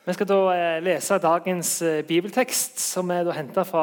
Vi 0.00 0.14
skal 0.16 0.28
da 0.30 0.36
eh, 0.56 0.78
lese 0.80 1.18
dagens 1.20 1.70
eh, 1.84 1.98
bibeltekst, 2.08 2.78
som 2.80 3.10
er 3.12 3.28
henta 3.36 3.66
fra 3.68 3.82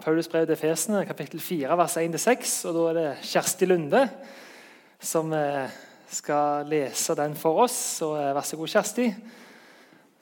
Paulus 0.00 0.24
brev 0.32 0.46
til 0.48 0.56
Fesene, 0.56 1.02
kapittel 1.04 1.42
4, 1.44 1.74
vers 1.76 1.96
1-6. 2.00 2.52
Og 2.70 2.72
Da 2.72 2.84
er 2.88 2.94
det 2.96 3.26
Kjersti 3.28 3.66
Lunde 3.68 4.00
som 4.96 5.28
eh, 5.36 5.68
skal 6.08 6.64
lese 6.70 7.12
den 7.18 7.36
for 7.36 7.60
oss. 7.66 7.74
Så 7.98 8.08
vær 8.16 8.46
så 8.48 8.56
god, 8.56 8.70
Kjersti. 8.72 9.04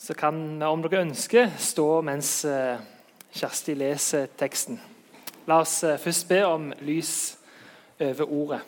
Så 0.03 0.17
kan 0.19 0.41
vi, 0.59 0.67
om 0.67 0.83
dere 0.83 1.05
ønsker, 1.05 1.53
stå 1.63 1.85
mens 2.09 2.31
Kjersti 3.39 3.77
leser 3.79 4.27
teksten. 4.35 4.81
La 5.47 5.61
oss 5.63 5.77
først 6.03 6.27
be 6.27 6.41
om 6.43 6.73
lys 6.81 7.13
over 8.01 8.33
ordet. 8.41 8.59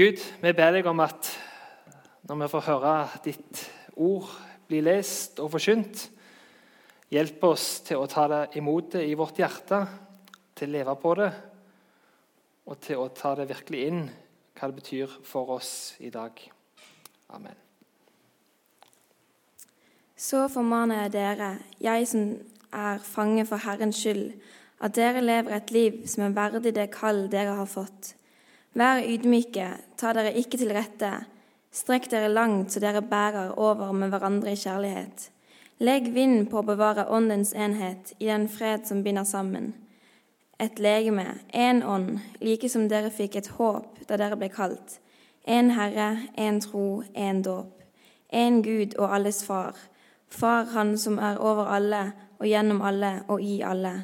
Gud, 0.00 0.24
vi 0.40 0.54
ber 0.56 0.72
deg 0.78 0.88
om 0.88 1.04
at 1.04 1.28
når 2.24 2.40
vi 2.40 2.50
får 2.54 2.66
høre 2.70 2.94
ditt 3.28 3.60
ord 3.66 3.76
blir 4.70 4.86
lest 4.86 5.40
og 5.42 5.52
forkynt. 5.56 6.06
Hjelp 7.10 7.42
oss 7.48 7.80
til 7.86 7.98
å 7.98 8.08
ta 8.10 8.26
det 8.30 8.42
imot 8.60 8.92
det 8.94 9.02
i 9.08 9.16
vårt 9.18 9.40
hjerte, 9.40 9.80
til 10.54 10.70
å 10.70 10.74
leve 10.76 10.94
på 11.02 11.14
det, 11.18 11.30
og 12.70 12.78
til 12.84 13.02
å 13.02 13.08
ta 13.16 13.34
det 13.38 13.48
virkelig 13.50 13.80
inn, 13.88 14.04
hva 14.54 14.68
det 14.70 14.78
betyr 14.78 15.16
for 15.26 15.56
oss 15.56 15.72
i 15.98 16.12
dag. 16.14 16.38
Amen. 17.34 17.58
Så 20.20 20.44
formaner 20.52 21.06
jeg 21.06 21.14
dere, 21.16 21.50
jeg 21.80 22.06
som 22.06 22.24
er 22.76 23.02
fange 23.02 23.46
for 23.48 23.62
Herrens 23.64 23.98
skyld, 23.98 24.34
at 24.80 24.94
dere 24.96 25.22
lever 25.24 25.56
et 25.56 25.72
liv 25.74 26.02
som 26.08 26.24
er 26.24 26.36
verdig 26.36 26.74
det 26.76 26.90
kall 26.94 27.24
dere 27.32 27.56
har 27.58 27.68
fått. 27.68 28.14
Vær 28.76 29.02
ydmyke, 29.02 29.66
ta 29.98 30.12
dere 30.14 30.36
ikke 30.38 30.60
til 30.60 30.70
rette 30.76 31.10
Strekk 31.70 32.08
dere 32.10 32.28
langt 32.28 32.72
så 32.72 32.80
dere 32.82 33.02
bærer 33.02 33.52
over 33.54 33.92
med 33.92 34.10
hverandre 34.10 34.52
i 34.52 34.58
kjærlighet. 34.58 35.28
Legg 35.78 36.10
vind 36.12 36.48
på 36.50 36.58
å 36.60 36.66
bevare 36.66 37.06
åndens 37.08 37.52
enhet 37.54 38.10
i 38.18 38.26
den 38.26 38.48
fred 38.50 38.88
som 38.88 39.04
binder 39.04 39.24
sammen. 39.24 39.70
Et 40.60 40.82
legeme, 40.82 41.38
én 41.54 41.84
ånd, 41.86 42.18
like 42.42 42.68
som 42.68 42.88
dere 42.90 43.12
fikk 43.14 43.38
et 43.38 43.52
håp 43.56 44.02
da 44.08 44.18
dere 44.20 44.36
ble 44.36 44.50
kalt. 44.52 44.98
Én 45.48 45.70
Herre, 45.72 46.26
én 46.36 46.58
tro, 46.60 47.04
én 47.14 47.40
dåp. 47.46 47.70
Én 48.32 48.60
Gud 48.66 48.98
og 48.98 49.14
alles 49.14 49.44
Far. 49.46 49.78
Far 50.28 50.66
Han 50.74 50.98
som 50.98 51.18
er 51.18 51.38
over 51.38 51.70
alle 51.70 52.12
og 52.38 52.46
gjennom 52.46 52.82
alle 52.82 53.22
og 53.28 53.40
i 53.42 53.60
alle. 53.62 53.94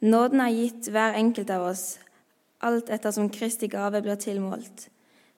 Nåden 0.00 0.40
er 0.40 0.52
gitt 0.52 0.90
hver 0.90 1.16
enkelt 1.16 1.50
av 1.50 1.70
oss, 1.70 1.98
alt 2.60 2.90
etter 2.90 3.10
som 3.10 3.30
Kristi 3.30 3.70
gave 3.72 4.02
blir 4.02 4.18
tilmålt. 4.20 4.88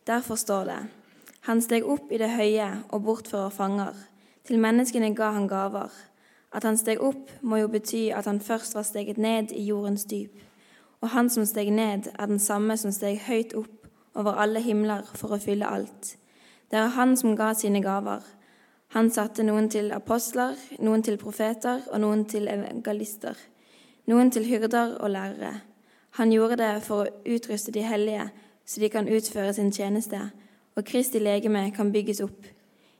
Derfor 0.06 0.34
står 0.34 0.64
det:" 0.64 0.97
Han 1.48 1.62
steg 1.64 1.86
opp 1.88 2.10
i 2.12 2.18
det 2.20 2.28
høye 2.34 2.66
og 2.92 3.06
bortfører 3.06 3.48
fanger. 3.48 3.94
Til 4.44 4.60
menneskene 4.60 5.14
ga 5.16 5.30
han 5.32 5.46
gaver. 5.48 5.88
At 6.52 6.64
han 6.68 6.77
steg 6.77 7.00
opp, 7.00 7.30
må 7.40 7.56
jo 7.56 7.70
bety 7.72 8.10
at 8.12 8.27
han 8.28 8.40
først 8.40 8.74
var 8.77 8.84
steget 8.84 9.16
ned 9.16 9.55
i 9.56 9.62
jordens 9.64 10.05
dyp. 10.05 10.34
Og 11.00 11.08
han 11.08 11.30
som 11.32 11.46
steg 11.48 11.70
ned, 11.72 12.10
er 12.18 12.27
den 12.27 12.38
samme 12.38 12.77
som 12.77 12.92
steg 12.92 13.22
høyt 13.24 13.55
opp 13.56 13.88
over 14.14 14.36
alle 14.36 14.60
himler 14.60 15.08
for 15.16 15.32
å 15.32 15.38
fylle 15.40 15.70
alt. 15.72 16.18
Det 16.68 16.77
er 16.77 16.92
han 16.98 17.16
som 17.16 17.32
ga 17.36 17.55
sine 17.56 17.80
gaver. 17.80 18.27
Han 18.92 19.08
satte 19.10 19.46
noen 19.46 19.70
til 19.72 19.88
apostler, 19.96 20.52
noen 20.84 21.05
til 21.06 21.16
profeter 21.16 21.80
og 21.88 22.02
noen 22.05 22.27
til 22.28 22.48
evangelister. 22.52 23.40
Noen 24.05 24.28
til 24.36 24.44
hyrder 24.44 24.98
og 25.00 25.14
lærere. 25.16 25.55
Han 26.20 26.33
gjorde 26.33 26.60
det 26.60 26.74
for 26.84 27.06
å 27.06 27.33
utruste 27.36 27.72
de 27.72 27.86
hellige, 27.88 28.28
så 28.68 28.84
de 28.84 28.92
kan 28.92 29.08
utføre 29.08 29.56
sin 29.56 29.72
tjeneste 29.72 30.20
og 30.78 30.84
Kristi 30.86 31.18
legeme 31.18 31.64
kan 31.74 31.90
bygges 31.92 32.20
opp, 32.22 32.46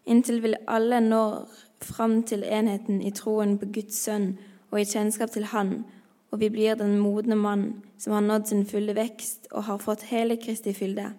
inntil 0.09 0.41
vi 0.43 0.55
alle 0.67 0.99
når 1.05 1.45
fram 1.85 2.23
til 2.27 2.43
enheten 2.43 2.99
i 3.07 3.13
troen 3.15 3.55
på 3.61 3.69
Guds 3.77 4.01
sønn 4.03 4.33
og 4.73 4.81
i 4.81 4.89
kjennskap 4.89 5.31
til 5.31 5.47
Han, 5.53 5.85
og 6.33 6.41
vi 6.43 6.51
blir 6.51 6.75
den 6.77 6.99
modne 6.99 7.39
mann 7.39 7.69
som 7.99 8.17
har 8.17 8.25
nådd 8.27 8.49
sin 8.51 8.65
fulle 8.67 8.97
vekst 8.99 9.47
og 9.53 9.69
har 9.69 9.79
fått 9.79 10.09
hele 10.11 10.37
Kristi 10.43 10.75
fylde. 10.75 11.13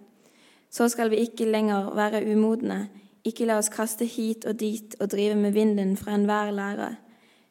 Så 0.70 0.90
skal 0.92 1.10
vi 1.10 1.24
ikke 1.24 1.48
lenger 1.48 1.94
være 1.96 2.26
umodne, 2.28 2.90
ikke 3.26 3.48
la 3.48 3.58
oss 3.58 3.72
kaste 3.72 4.06
hit 4.06 4.46
og 4.46 4.60
dit 4.60 4.96
og 5.00 5.10
drive 5.12 5.36
med 5.40 5.56
vinden 5.56 5.96
fra 5.98 6.14
enhver 6.18 6.52
lære, 6.52 6.90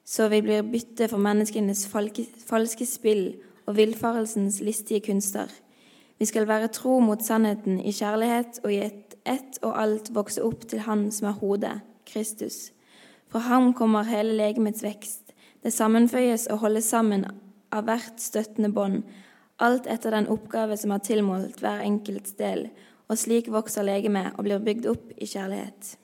så 0.05 0.29
vi 0.29 0.43
blir 0.45 0.69
bytte 0.69 1.09
for 1.09 1.21
menneskenes 1.21 1.87
falske 1.89 2.87
spill 2.87 3.25
og 3.67 3.77
villfarelsens 3.77 4.61
listige 4.61 5.01
kunster. 5.01 5.49
Vi 6.19 6.27
skal 6.27 6.49
være 6.49 6.71
tro 6.75 6.99
mot 7.01 7.23
sannheten 7.23 7.79
i 7.81 7.93
kjærlighet 7.95 8.61
og 8.65 8.73
i 8.75 8.81
ett 8.87 9.09
et 9.29 9.59
og 9.63 9.77
alt 9.77 10.11
vokse 10.15 10.43
opp 10.45 10.67
til 10.71 10.85
Han 10.87 11.09
som 11.13 11.29
er 11.31 11.39
hodet, 11.41 11.77
Kristus. 12.09 12.71
Fra 13.29 13.43
ham 13.45 13.75
kommer 13.77 14.09
hele 14.09 14.37
legemets 14.39 14.83
vekst. 14.83 15.35
Det 15.63 15.73
sammenføyes 15.75 16.47
og 16.53 16.63
holdes 16.63 16.89
sammen 16.89 17.27
av 17.75 17.85
hvert 17.85 18.23
støttende 18.23 18.71
bånd, 18.73 19.03
alt 19.61 19.89
etter 19.91 20.15
den 20.15 20.31
oppgave 20.33 20.79
som 20.81 20.95
er 20.95 21.05
tilmålt 21.05 21.61
hver 21.61 21.83
enkelts 21.85 22.37
del, 22.39 22.69
og 23.09 23.19
slik 23.19 23.51
vokser 23.53 23.85
legemet 23.85 24.39
og 24.39 24.47
blir 24.47 24.63
bygd 24.63 24.89
opp 24.89 25.13
i 25.17 25.29
kjærlighet. 25.29 25.97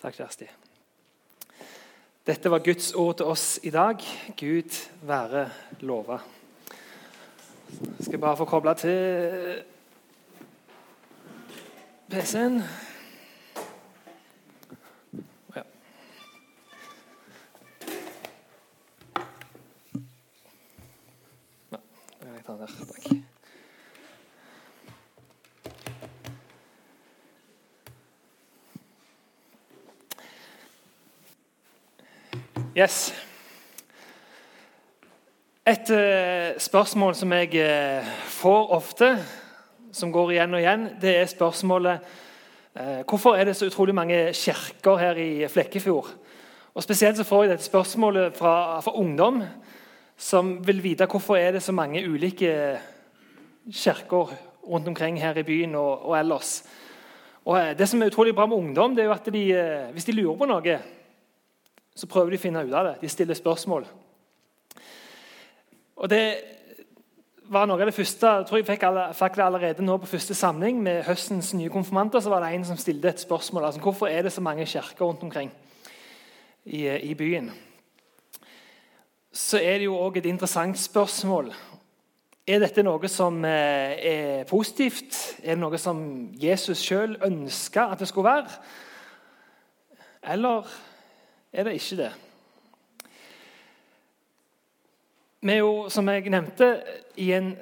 Takk, 0.00 0.14
Kjersti. 0.14 0.46
Dette 2.26 2.52
var 2.52 2.62
Guds 2.62 2.92
ord 2.94 3.16
til 3.18 3.32
oss 3.32 3.46
i 3.66 3.72
dag. 3.74 4.04
Gud 4.38 4.76
være 5.08 5.48
lova. 5.82 6.20
Jeg 7.78 8.04
skal 8.04 8.18
bare 8.18 8.36
få 8.36 8.44
koble 8.44 8.74
til 8.74 9.62
PC-en. 12.10 12.62
Ja. 15.56 15.62
Ja, 21.72 22.32
jeg 22.32 22.44
ta 22.46 22.52
der. 22.52 22.66
Takk. 22.66 23.20
Yes. 32.76 33.29
Et 35.68 35.90
uh, 35.92 36.56
spørsmål 36.56 37.14
som 37.14 37.32
jeg 37.36 37.50
uh, 37.60 38.06
får 38.32 38.70
ofte, 38.72 39.10
som 39.92 40.12
går 40.12 40.32
igjen 40.32 40.56
og 40.56 40.62
igjen, 40.62 40.86
det 41.02 41.12
er 41.18 41.28
spørsmålet 41.28 42.06
uh, 42.80 43.02
hvorfor 43.04 43.36
er 43.36 43.44
det 43.44 43.58
så 43.58 43.68
utrolig 43.68 43.94
mange 43.94 44.32
kirker 44.32 44.96
her 44.96 45.20
i 45.20 45.44
Flekkefjord. 45.52 46.08
Og 46.74 46.82
Spesielt 46.82 47.20
så 47.20 47.28
får 47.28 47.44
jeg 47.44 47.52
dette 47.52 47.68
spørsmålet 47.68 48.40
fra, 48.40 48.80
fra 48.80 48.96
ungdom 48.96 49.42
som 50.16 50.56
vil 50.64 50.80
vite 50.80 51.04
hvorfor 51.04 51.36
er 51.36 51.52
det 51.52 51.62
så 51.62 51.76
mange 51.76 52.08
ulike 52.08 52.80
kirker 53.68 54.32
rundt 54.64 54.88
omkring 54.88 55.20
her 55.20 55.36
i 55.36 55.44
byen 55.44 55.74
og, 55.74 56.08
og 56.08 56.18
ellers. 56.18 56.62
Og 57.44 57.76
Det 57.76 57.88
som 57.88 58.00
er 58.02 58.08
utrolig 58.08 58.34
bra 58.34 58.46
med 58.46 58.56
ungdom, 58.56 58.96
det 58.96 59.02
er 59.02 59.12
jo 59.12 59.18
at 59.18 59.32
de, 59.32 59.48
hvis 59.92 60.08
de 60.08 60.12
lurer 60.12 60.38
på 60.38 60.48
noe, 60.48 60.82
så 61.96 62.06
prøver 62.06 62.30
de 62.30 62.40
å 62.40 62.48
finne 62.48 62.64
ut 62.64 62.72
av 62.72 62.86
det. 62.86 63.00
De 63.02 63.08
stiller 63.08 63.36
spørsmål. 63.36 63.84
Og 66.00 66.08
Det 66.08 66.24
var 67.50 67.66
noe 67.66 67.82
av 67.82 67.90
det 67.90 67.94
første 67.94 68.28
jeg 68.28 68.46
tror 68.48 68.60
jeg 68.60 68.66
fikk, 68.68 68.84
alle, 68.88 69.08
fikk 69.16 69.38
allerede 69.42 69.84
nå 69.84 69.98
på 70.00 70.08
første 70.08 70.36
samling 70.38 70.78
med 70.80 71.02
høstens 71.04 71.50
nye 71.58 71.72
konfirmanter. 71.72 72.20
så 72.20 72.30
var 72.30 72.40
det 72.40 72.54
En 72.54 72.64
som 72.64 72.76
stilte 72.76 73.08
et 73.08 73.20
spørsmål. 73.20 73.64
altså 73.64 73.80
Hvorfor 73.80 74.06
er 74.06 74.22
det 74.22 74.32
så 74.32 74.40
mange 74.40 74.66
kirker 74.66 75.04
rundt 75.04 75.22
omkring 75.22 75.52
i, 76.64 76.88
i 76.88 77.14
byen? 77.14 77.50
Så 79.32 79.58
er 79.58 79.78
det 79.78 79.84
jo 79.84 79.98
òg 79.98 80.16
et 80.16 80.26
interessant 80.26 80.78
spørsmål. 80.78 81.52
Er 82.46 82.58
dette 82.58 82.82
noe 82.82 83.08
som 83.08 83.44
eh, 83.44 83.92
er 84.00 84.44
positivt? 84.44 85.36
Er 85.42 85.54
det 85.54 85.60
noe 85.60 85.78
som 85.78 86.30
Jesus 86.32 86.78
sjøl 86.78 87.18
ønska 87.22 87.90
at 87.92 87.98
det 87.98 88.08
skulle 88.08 88.30
være? 88.30 88.48
Eller 90.22 90.66
er 91.52 91.64
det 91.64 91.74
ikke 91.74 91.96
det? 91.96 92.12
Vi 95.42 95.52
er 95.52 95.62
jo, 95.62 95.88
som 95.88 96.08
jeg 96.08 96.28
nevnte, 96.28 96.82
i 97.16 97.30
en 97.32 97.54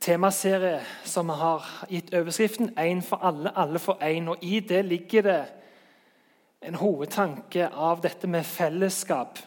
temaserie 0.00 0.82
som 1.08 1.30
har 1.32 1.64
gitt 1.88 2.12
overskriften 2.14 2.74
'Én 2.76 3.00
for 3.02 3.16
alle, 3.16 3.52
alle 3.56 3.78
for 3.78 3.96
én'. 4.02 4.28
Og 4.28 4.36
I 4.42 4.60
det 4.60 4.84
ligger 4.84 5.22
det 5.22 5.44
en 6.62 6.74
hovedtanke 6.74 7.68
av 7.72 8.02
dette 8.02 8.26
med 8.26 8.44
fellesskap. 8.44 9.38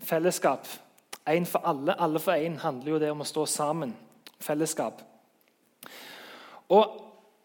Fellesskap. 0.00 0.66
Én 1.28 1.44
for 1.44 1.60
alle, 1.64 2.00
alle 2.00 2.18
for 2.18 2.32
én 2.32 2.58
handler 2.58 2.92
jo 2.92 2.98
det 2.98 3.10
om 3.10 3.20
å 3.20 3.24
stå 3.24 3.46
sammen. 3.46 3.96
Fellesskap. 4.40 5.02
Og 6.68 7.02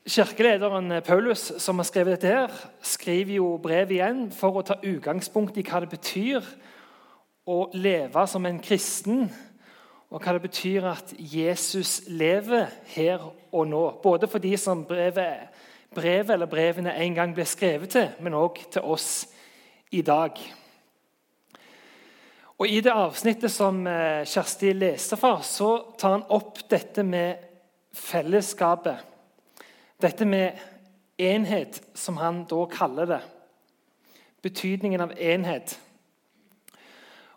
Kirkelederen 0.07 1.01
Paulus 1.03 1.51
som 1.57 1.77
har 1.77 1.83
skrevet 1.83 2.21
dette, 2.21 2.27
her, 2.27 2.51
skriver 2.81 3.33
jo 3.33 3.57
brev 3.57 3.91
igjen 3.91 4.31
for 4.31 4.51
å 4.51 4.61
ta 4.61 4.73
utgangspunkt 4.83 5.57
i 5.57 5.63
hva 5.63 5.79
det 5.79 5.89
betyr 5.89 6.41
å 7.47 7.69
leve 7.73 8.27
som 8.27 8.45
en 8.45 8.59
kristen, 8.61 9.25
og 10.11 10.19
hva 10.19 10.35
det 10.35 10.43
betyr 10.43 10.85
at 10.91 11.13
Jesus 11.17 12.01
lever 12.07 12.67
her 12.93 13.23
og 13.51 13.67
nå. 13.67 13.83
Både 14.03 14.27
for 14.27 14.43
de 14.43 14.57
som 14.59 14.83
brevet 14.85 15.47
brevet 15.95 16.29
eller 16.29 16.45
brevene 16.47 16.95
en 16.95 17.15
gang 17.15 17.35
ble 17.35 17.45
skrevet 17.47 17.91
til, 17.91 18.09
men 18.23 18.37
òg 18.37 18.61
til 18.71 18.85
oss 18.87 19.27
i 19.91 20.01
dag. 20.01 20.37
Og 22.61 22.69
I 22.69 22.79
det 22.85 22.93
avsnittet 22.93 23.51
som 23.51 23.81
eh, 23.89 24.21
Kjersti 24.27 24.71
leste 24.77 25.17
fra, 25.17 25.39
så 25.43 25.95
tar 25.97 26.19
han 26.19 26.27
opp 26.29 26.61
dette 26.69 27.03
med 27.03 27.41
fellesskapet. 27.97 29.01
Dette 30.01 30.25
med 30.25 30.59
enhet, 31.21 31.81
som 31.97 32.19
han 32.21 32.43
da 32.49 32.65
kaller 32.71 33.09
det. 33.09 33.21
Betydningen 34.45 35.01
av 35.01 35.15
enhet. 35.17 35.75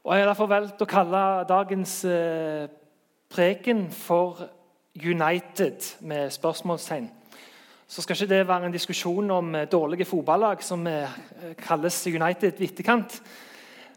Og 0.04 0.14
Jeg 0.14 0.20
har 0.20 0.28
derfor 0.28 0.46
valgt 0.46 0.82
å 0.84 0.86
kalle 0.88 1.18
dagens 1.48 1.92
eh, 2.04 2.66
preken 3.32 3.86
for 3.88 4.36
'United' 4.92 5.96
med 6.00 6.30
spørsmålstegn. 6.30 7.10
Så 7.88 8.02
skal 8.02 8.16
ikke 8.16 8.34
det 8.34 8.48
være 8.48 8.66
en 8.66 8.72
diskusjon 8.72 9.30
om 9.30 9.54
eh, 9.54 9.64
dårlige 9.64 10.04
fotballag 10.04 10.62
som 10.62 10.86
eh, 10.86 11.08
kalles 11.56 12.06
United 12.06 12.52
vittekant. 12.58 13.22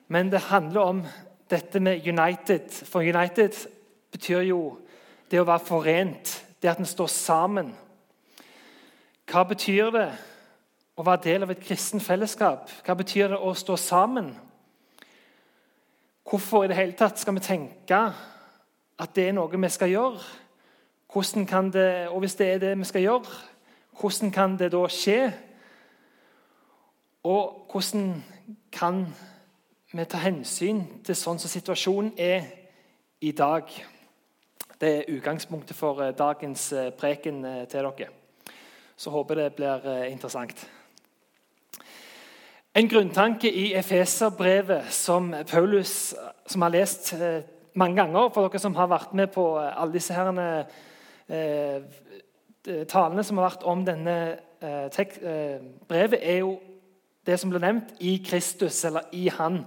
Men 0.08 0.32
det 0.32 0.40
handler 0.40 0.82
om 0.82 1.04
dette 1.50 1.80
med 1.80 2.08
United. 2.08 2.72
For 2.72 3.00
United 3.00 3.68
betyr 4.12 4.42
jo 4.42 4.78
det 5.32 5.42
å 5.42 5.50
være 5.52 5.66
forent. 5.66 6.44
Det 6.62 6.70
at 6.70 6.80
en 6.80 6.86
står 6.86 7.08
sammen. 7.08 7.76
Hva 9.28 9.44
betyr 9.44 9.92
det 9.92 10.10
å 10.96 11.04
være 11.04 11.24
del 11.24 11.44
av 11.44 11.52
et 11.52 11.68
kristen 11.68 12.00
fellesskap? 12.00 12.72
Hva 12.86 12.96
betyr 12.96 13.28
det 13.28 13.44
å 13.44 13.54
stå 13.54 13.76
sammen? 13.76 14.47
Hvorfor 16.30 16.64
i 16.64 16.68
det 16.68 16.76
hele 16.76 16.92
tatt 16.92 17.20
skal 17.20 17.38
vi 17.38 17.40
tenke 17.40 17.98
at 19.00 19.14
det 19.16 19.30
er 19.30 19.36
noe 19.38 19.62
vi 19.62 19.70
skal 19.72 19.94
gjøre? 19.94 20.20
Hvordan 21.14 21.46
kan 21.48 21.70
det, 21.72 22.08
og 22.12 22.20
hvis 22.20 22.36
det 22.36 22.48
er 22.48 22.58
det 22.60 22.74
vi 22.80 22.84
skal 22.84 23.02
gjøre, 23.02 23.38
hvordan 24.00 24.32
kan 24.32 24.58
det 24.60 24.72
da 24.72 24.82
skje? 24.92 25.32
Og 27.24 27.72
hvordan 27.72 28.24
kan 28.72 29.06
vi 29.94 30.06
ta 30.06 30.20
hensyn 30.20 30.84
til 31.04 31.16
sånn 31.16 31.40
som 31.40 31.50
situasjonen 31.50 32.12
er 32.20 32.44
i 33.24 33.32
dag? 33.32 33.72
Det 34.82 34.90
er 34.98 35.16
utgangspunktet 35.16 35.76
for 35.80 36.04
eh, 36.04 36.14
dagens 36.14 36.74
eh, 36.74 36.92
preken 36.92 37.46
eh, 37.46 37.64
til 37.72 37.88
dere. 37.88 38.12
Så 38.98 39.10
håper 39.16 39.36
det 39.36 39.54
blir 39.56 39.88
interessant. 40.10 40.68
En 42.78 42.86
grunntanke 42.86 43.50
i 43.50 43.72
Efeserbrevet 43.74 44.92
som 44.94 45.32
Paulus 45.50 46.14
som 46.46 46.62
har 46.62 46.70
lest 46.76 47.08
eh, 47.16 47.40
mange 47.74 47.98
ganger 47.98 48.30
For 48.30 48.46
dere 48.46 48.62
som 48.62 48.76
har 48.78 48.92
vært 48.92 49.16
med 49.18 49.32
på 49.34 49.46
alle 49.58 49.96
disse 49.96 50.14
herrene, 50.14 50.68
eh, 51.26 51.88
talene 52.86 53.26
som 53.26 53.42
har 53.42 53.48
vært 53.48 53.66
om 53.66 53.82
denne 53.88 54.14
eh, 54.62 55.00
eh, 55.08 55.66
brevet, 55.90 56.20
er 56.22 56.44
jo 56.44 56.54
det 57.26 57.40
som 57.42 57.50
ble 57.50 57.64
nevnt 57.66 57.98
i 57.98 58.20
Kristus, 58.22 58.84
eller 58.86 59.10
i 59.10 59.26
Han. 59.40 59.64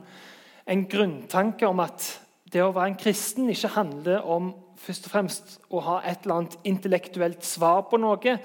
En 0.71 0.87
grunntanke 0.87 1.67
om 1.67 1.83
at 1.83 2.07
det 2.47 2.63
å 2.63 2.71
være 2.71 2.93
en 2.93 3.03
kristen 3.03 3.51
ikke 3.51 3.75
handler 3.75 4.23
om 4.23 4.55
først 4.79 5.11
og 5.11 5.17
fremst 5.17 5.59
å 5.67 5.83
ha 5.83 6.01
et 6.07 6.23
eller 6.23 6.45
annet 6.45 6.59
intellektuelt 6.63 7.43
svar 7.43 7.89
på 7.91 7.99
noe, 7.99 8.39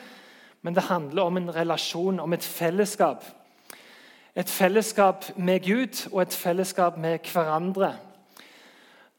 men 0.65 0.73
det 0.73 0.89
handler 0.89 1.29
om 1.29 1.43
en 1.43 1.53
relasjon, 1.53 2.23
om 2.25 2.33
et 2.33 2.53
fellesskap 2.57 3.21
et 4.35 4.49
fellesskap 4.49 5.25
med 5.37 5.59
Gud 5.59 6.09
og 6.11 6.21
et 6.21 6.33
fellesskap 6.33 6.97
med 6.97 7.19
hverandre. 7.33 7.95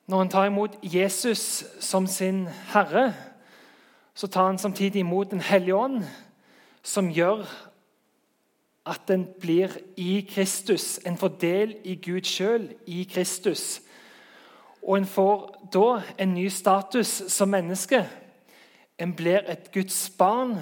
Når 0.07 0.23
en 0.23 0.29
tar 0.29 0.45
imot 0.45 0.79
Jesus 0.83 1.65
som 1.81 2.07
sin 2.07 2.49
herre, 2.73 3.15
så 4.15 4.27
tar 4.27 4.47
han 4.47 4.59
samtidig 4.59 5.01
imot 5.01 5.31
Den 5.31 5.41
hellige 5.41 5.75
ånd, 5.75 6.05
som 6.83 7.11
gjør 7.11 7.47
at 8.87 9.11
en 9.11 9.27
blir 9.41 9.69
i 9.97 10.29
Kristus. 10.31 11.01
En 11.07 11.17
får 11.17 11.29
del 11.29 11.77
i 11.85 11.95
Gud 11.95 12.25
sjøl, 12.25 12.75
i 12.87 13.03
Kristus. 13.13 13.81
Og 14.83 14.99
en 14.99 15.07
får 15.07 15.69
da 15.75 16.03
en 16.19 16.35
ny 16.35 16.49
status 16.49 17.23
som 17.29 17.49
menneske. 17.49 18.09
En 18.99 19.15
blir 19.15 19.43
et 19.49 19.73
Guds 19.73 20.11
barn, 20.19 20.57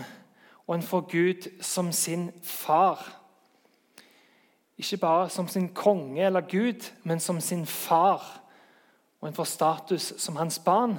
og 0.66 0.74
en 0.74 0.82
får 0.82 1.00
Gud 1.00 1.50
som 1.60 1.92
sin 1.92 2.30
far. 2.42 3.23
Ikke 4.78 4.96
bare 4.96 5.28
som 5.30 5.48
sin 5.48 5.68
konge 5.74 6.26
eller 6.26 6.40
gud, 6.40 6.90
men 7.02 7.20
som 7.20 7.40
sin 7.40 7.66
far. 7.66 8.40
Og 9.20 9.28
en 9.28 9.34
får 9.34 9.44
status 9.44 10.12
som 10.18 10.36
hans 10.36 10.58
barn. 10.58 10.98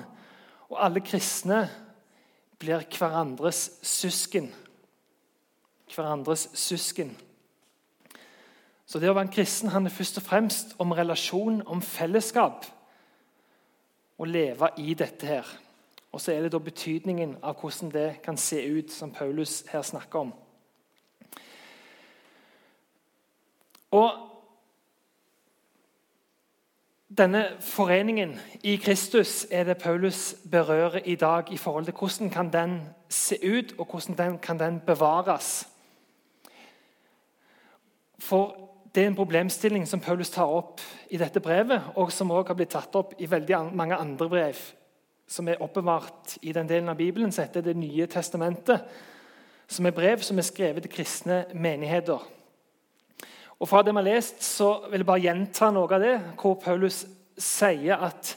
Og 0.70 0.86
alle 0.86 1.02
kristne 1.04 1.70
blir 2.60 2.86
hverandres 2.98 3.72
søsken. 3.82 4.54
Hverandres 5.96 6.50
søsken. 6.54 7.18
Så 8.86 9.00
det 9.02 9.10
å 9.10 9.16
være 9.18 9.28
en 9.28 9.34
kristen 9.34 9.74
handler 9.74 9.94
først 9.94 10.20
og 10.22 10.26
fremst 10.26 10.76
om 10.80 10.94
relasjon, 10.96 11.62
om 11.68 11.82
fellesskap. 11.82 12.66
Å 14.18 14.26
leve 14.30 14.70
i 14.80 14.94
dette 14.94 15.28
her. 15.28 15.50
Og 16.16 16.22
så 16.22 16.32
er 16.32 16.46
det 16.46 16.54
da 16.54 16.62
betydningen 16.64 17.36
av 17.44 17.58
hvordan 17.60 17.92
det 17.92 18.10
kan 18.24 18.38
se 18.40 18.62
ut, 18.64 18.92
som 18.94 19.12
Paulus 19.12 19.66
her 19.68 19.84
snakker 19.84 20.30
om. 20.30 20.34
Og 23.92 24.12
denne 27.18 27.46
foreningen 27.60 28.40
i 28.64 28.76
Kristus 28.76 29.46
er 29.52 29.64
det 29.64 29.78
Paulus 29.78 30.36
berører 30.52 31.00
i 31.06 31.16
dag 31.16 31.52
i 31.52 31.58
forhold 31.58 31.86
til 31.86 31.94
hvordan 31.94 32.30
kan 32.30 32.54
den 32.54 32.82
se 33.10 33.38
ut, 33.58 33.76
og 33.78 33.86
hvordan 33.92 34.18
den, 34.18 34.40
kan 34.40 34.60
den 34.60 34.80
bevares. 34.80 35.68
For 38.20 38.58
det 38.96 39.04
er 39.04 39.08
en 39.08 39.16
problemstilling 39.16 39.88
som 39.88 40.00
Paulus 40.00 40.30
tar 40.30 40.48
opp 40.48 40.82
i 41.10 41.18
dette 41.18 41.40
brevet, 41.40 41.82
og 41.96 42.12
som 42.12 42.32
også 42.32 42.48
har 42.48 42.56
blitt 42.56 42.74
tatt 42.74 42.96
opp 42.96 43.14
i 43.20 43.32
veldig 43.32 43.76
mange 43.76 43.96
andre 43.96 44.30
brev 44.30 44.60
som 45.28 45.48
er 45.50 45.62
oppbevart 45.62 46.38
i 46.42 46.54
den 46.54 46.68
delen 46.70 46.90
av 46.90 46.98
Bibelen 46.98 47.32
som 47.32 47.46
heter 47.46 47.62
Det 47.62 47.76
nye 47.78 48.08
testamentet, 48.08 48.82
som 49.68 49.86
er 49.86 49.96
brev 49.96 50.22
som 50.22 50.38
er 50.38 50.46
skrevet 50.46 50.86
til 50.86 50.92
kristne 50.92 51.46
menigheter. 51.54 52.22
Og 53.60 53.70
Fra 53.70 53.82
det 53.82 53.94
vi 53.94 54.02
har 54.02 54.10
lest, 54.10 54.44
så 54.44 54.88
vil 54.90 55.00
jeg 55.00 55.08
bare 55.08 55.24
gjenta 55.24 55.70
noe 55.72 55.92
av 55.96 56.02
det, 56.04 56.16
hvor 56.40 56.58
Paulus 56.60 57.06
sier 57.38 58.02
at 58.04 58.36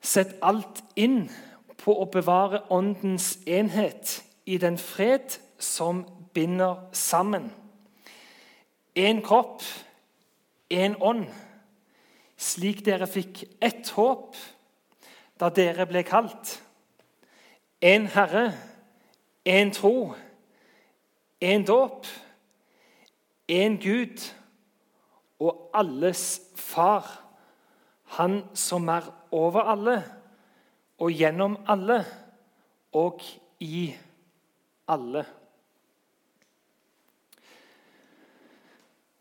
Sett 0.00 0.36
alt 0.46 0.78
inn 0.94 1.24
på 1.78 1.90
å 1.90 2.06
bevare 2.10 2.60
åndens 2.70 3.32
enhet 3.50 4.20
i 4.46 4.58
den 4.62 4.78
fred 4.78 5.34
som 5.58 6.04
binder 6.34 6.84
sammen. 6.94 7.48
Én 8.94 9.18
kropp, 9.26 9.64
én 10.70 10.94
ånd, 11.02 11.26
slik 12.38 12.84
dere 12.86 13.08
fikk 13.10 13.42
ett 13.58 13.90
håp 13.98 14.38
da 15.38 15.50
dere 15.54 15.86
ble 15.90 16.04
kalt. 16.06 16.54
Én 17.82 18.06
Herre, 18.14 18.52
én 19.46 19.74
tro, 19.74 20.14
én 21.42 21.66
dåp 21.66 22.06
en 23.48 23.78
Gud 23.80 24.34
og 25.40 25.70
alles 25.74 26.40
far, 26.56 27.24
han 28.04 28.42
som 28.54 28.88
er 28.88 29.08
over 29.30 29.60
alle 29.60 30.02
og 30.98 31.12
gjennom 31.12 31.58
alle 31.68 32.04
og 32.92 33.22
i 33.60 33.94
alle. 34.88 35.24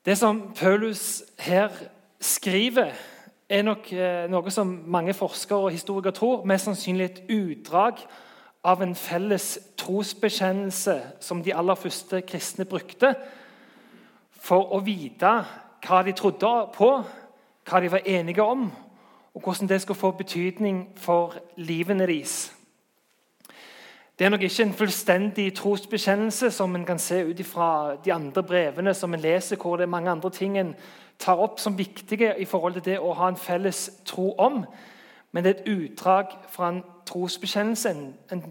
Det 0.06 0.18
som 0.18 0.54
Paulus 0.56 1.24
her 1.40 1.70
skriver, 2.20 2.94
er 3.50 3.64
nok 3.64 3.92
eh, 3.94 4.26
noe 4.32 4.52
som 4.52 4.70
mange 4.92 5.14
forskere 5.16 5.68
og 5.68 5.72
historikere 5.72 6.16
tror 6.16 6.46
mest 6.48 6.68
sannsynlig 6.68 7.06
et 7.06 7.20
utdrag 7.32 8.02
av 8.68 8.82
en 8.84 8.96
felles 8.96 9.54
trosbekjennelse 9.80 10.98
som 11.24 11.44
de 11.44 11.54
aller 11.56 11.80
første 11.80 12.22
kristne 12.28 12.66
brukte 12.68 13.14
for 14.48 14.76
å 14.76 14.80
vite 14.86 15.32
hva 15.84 16.04
de 16.06 16.14
trodde 16.16 16.52
på, 16.76 16.92
hva 17.68 17.82
de 17.84 17.92
var 17.92 18.06
enige 18.08 18.44
om, 18.44 18.70
og 19.36 19.44
hvordan 19.44 19.70
det 19.70 19.82
skulle 19.82 20.00
få 20.00 20.12
betydning 20.18 20.88
for 20.96 21.36
livene 21.58 22.08
deres. 22.08 22.54
Det 24.18 24.26
er 24.26 24.30
nok 24.34 24.42
ikke 24.48 24.64
en 24.64 24.74
fullstendig 24.74 25.52
trosbekjennelse, 25.56 26.52
som 26.52 26.76
en 26.76 26.86
kan 26.86 27.00
se 27.00 27.20
ut 27.22 27.44
fra 27.46 27.96
de 28.06 28.14
andre 28.14 28.44
brevene 28.44 28.94
som 28.94 29.14
en 29.14 29.22
leser, 29.22 29.60
hvor 29.62 29.78
det 29.78 29.84
er 29.84 29.94
mange 29.94 30.10
andre 30.12 30.32
ting 30.34 30.58
en 30.58 30.74
tar 31.20 31.38
opp 31.38 31.60
som 31.60 31.78
viktige 31.78 32.34
i 32.40 32.46
forhold 32.46 32.74
til 32.74 32.86
det 32.86 33.00
å 33.00 33.14
ha 33.14 33.30
en 33.30 33.38
felles 33.38 33.92
tro 34.06 34.32
om. 34.42 34.64
Men 35.32 35.44
det 35.44 35.52
er 35.52 35.60
et 35.60 35.70
utdrag 35.76 36.34
fra 36.50 36.70
en 36.70 36.84
trosbekjennelse, 37.06 37.90
en, 38.32 38.44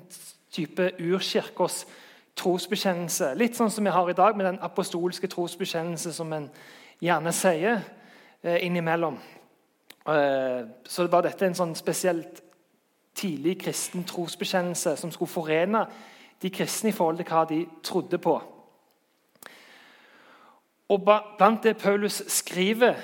type 0.56 0.90
urkirkers 1.02 1.82
trosbekjennelse. 2.36 3.32
Litt 3.34 3.56
sånn 3.56 3.70
som 3.72 3.86
vi 3.86 3.94
har 3.94 4.10
i 4.10 4.16
dag 4.16 4.36
med 4.36 4.46
den 4.46 4.58
apostolske 4.64 5.28
trosbekjennelse, 5.32 6.12
som 6.12 6.32
en 6.32 6.50
gjerne 7.02 7.32
sier 7.32 7.80
eh, 8.42 8.66
innimellom. 8.66 9.18
Eh, 10.06 10.66
så 10.84 11.06
var 11.12 11.26
dette 11.26 11.48
en 11.48 11.58
sånn 11.58 11.74
spesielt 11.78 12.42
tidlig 13.16 13.56
kristen 13.64 14.04
trosbekjennelse 14.04 14.96
som 15.00 15.12
skulle 15.12 15.32
forene 15.32 15.86
de 16.42 16.50
kristne 16.52 16.92
i 16.92 16.96
forhold 16.96 17.22
til 17.22 17.30
hva 17.30 17.44
de 17.48 17.62
trodde 17.84 18.20
på. 18.20 18.36
Og 20.88 21.02
Blant 21.02 21.64
det 21.64 21.78
Paulus 21.80 22.22
skriver, 22.30 22.94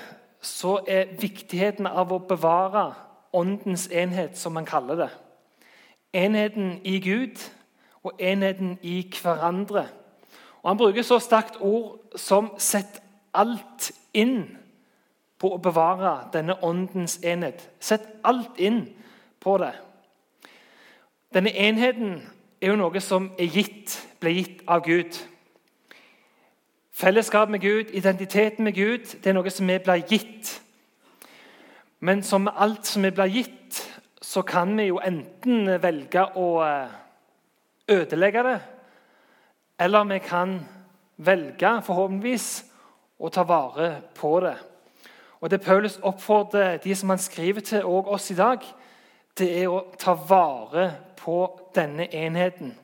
så 0.41 0.77
er 0.87 1.15
viktigheten 1.19 1.87
av 1.87 2.13
å 2.13 2.21
bevare 2.27 2.93
åndens 3.33 3.87
enhet, 3.91 4.37
som 4.37 4.53
man 4.53 4.67
kaller 4.67 4.95
det. 4.95 5.09
Enheten 6.13 6.77
i 6.83 6.99
Gud 6.99 7.41
og 8.03 8.13
enheten 8.19 8.77
i 8.81 9.11
hverandre. 9.21 9.87
Og 10.63 10.69
Han 10.69 10.77
bruker 10.77 11.01
så 11.01 11.19
sterkt 11.19 11.57
ord 11.59 11.99
som 12.15 12.53
'sett 12.57 13.01
alt 13.33 13.91
inn' 14.13 14.57
på 15.39 15.53
å 15.53 15.57
bevare 15.57 16.29
denne 16.33 16.63
åndens 16.63 17.19
enhet. 17.23 17.69
Sett 17.79 18.07
alt 18.23 18.59
inn 18.59 18.87
på 19.39 19.57
det. 19.57 19.73
Denne 21.33 21.51
enheten 21.55 22.21
er 22.61 22.67
jo 22.67 22.75
noe 22.75 22.99
som 22.99 23.31
er 23.39 23.45
gitt, 23.51 23.97
ble 24.19 24.29
gitt 24.29 24.61
av 24.67 24.85
Gud. 24.85 25.17
Fellesskap 26.91 27.49
med 27.49 27.59
Gud, 27.59 27.89
identiteten 27.91 28.63
med 28.63 28.73
Gud, 28.73 28.99
det 29.23 29.25
er 29.25 29.33
noe 29.33 29.49
som 29.49 29.67
vi 29.67 29.79
blir 29.83 30.05
gitt. 30.07 30.61
Men 31.99 32.23
som 32.23 32.41
med 32.41 32.53
alt 32.55 32.85
som 32.85 33.03
vi 33.03 33.11
blir 33.11 33.31
gitt, 33.33 33.81
så 34.21 34.41
kan 34.41 34.77
vi 34.77 34.83
jo 34.83 35.01
enten 35.03 35.81
velge 35.81 36.23
å 36.35 36.47
eh, 36.63 37.02
ødelegge 37.89 38.43
det, 38.43 38.59
eller 39.79 40.03
vi 40.03 40.19
kan 40.19 40.59
velge, 41.17 41.81
forhåpentligvis, 41.81 42.65
å 43.19 43.29
ta 43.29 43.43
vare 43.47 44.01
på 44.15 44.39
det. 44.39 44.55
Og 45.41 45.49
Det 45.49 45.61
Paulus 45.61 45.99
oppfordrer 46.01 46.77
de 46.77 46.95
som 46.95 47.09
han 47.09 47.19
skriver 47.19 47.61
til, 47.61 47.85
og 47.85 48.07
oss 48.07 48.31
i 48.31 48.35
dag, 48.35 48.59
det 49.37 49.49
er 49.63 49.67
å 49.67 49.85
ta 49.99 50.13
vare 50.13 50.93
på 51.17 51.59
denne 51.75 52.07
enheten 52.15 52.77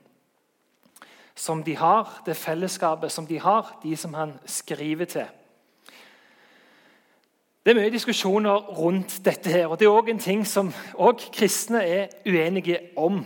som 1.39 1.63
de 1.63 1.75
har, 1.77 2.21
det 2.25 2.35
fellesskapet 2.35 3.11
som 3.11 3.27
de 3.27 3.39
har, 3.39 3.77
de 3.83 3.95
som 3.95 4.13
han 4.13 4.33
skriver 4.45 5.05
til. 5.05 5.27
Det 7.63 7.71
er 7.71 7.79
mye 7.79 7.93
diskusjoner 7.93 8.71
rundt 8.75 9.21
dette, 9.25 9.49
her, 9.49 9.67
og 9.67 9.79
det 9.79 9.87
er 9.87 9.95
òg 9.95 10.09
en 10.11 10.19
ting 10.19 10.45
som 10.47 10.73
også 10.93 11.31
kristne 11.31 11.83
er 11.83 12.07
uenige 12.27 12.79
om. 12.97 13.21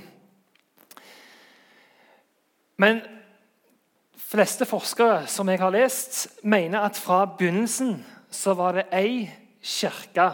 Men 2.77 3.01
fleste 4.18 4.65
forskere 4.65 5.27
som 5.30 5.50
jeg 5.50 5.62
har 5.62 5.74
lest, 5.74 6.27
mener 6.44 6.82
at 6.82 6.98
fra 6.98 7.25
begynnelsen 7.25 8.00
så 8.34 8.56
var 8.58 8.80
det 8.80 8.88
ei 8.96 9.27
kirke. 9.62 10.32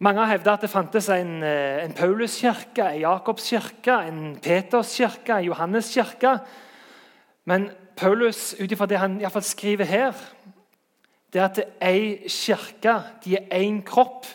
Mange 0.00 0.22
har 0.24 0.32
hevdet 0.32 0.52
at 0.52 0.62
det 0.64 0.70
fantes 0.72 1.08
en, 1.12 1.42
eh, 1.42 1.84
en 1.84 1.92
Pauluskirke, 1.92 2.86
en 2.86 3.00
Jakobskirke, 3.00 3.92
en 4.08 4.38
Peterskirke, 4.40 5.32
en 5.32 5.44
Johanneskirke. 5.44 6.38
Men 7.44 7.70
Paulus, 7.96 8.54
ut 8.60 8.72
ifra 8.72 8.86
det 8.86 8.98
han 8.98 9.20
i 9.20 9.28
fall 9.28 9.42
skriver 9.42 9.84
her, 9.84 10.12
det 11.32 11.40
er 11.40 11.44
at 11.44 11.56
det 11.56 11.64
er 11.80 11.90
ei 11.90 12.28
kirke. 12.28 12.94
De 13.24 13.36
er 13.36 13.60
én 13.60 13.82
kropp, 13.84 14.26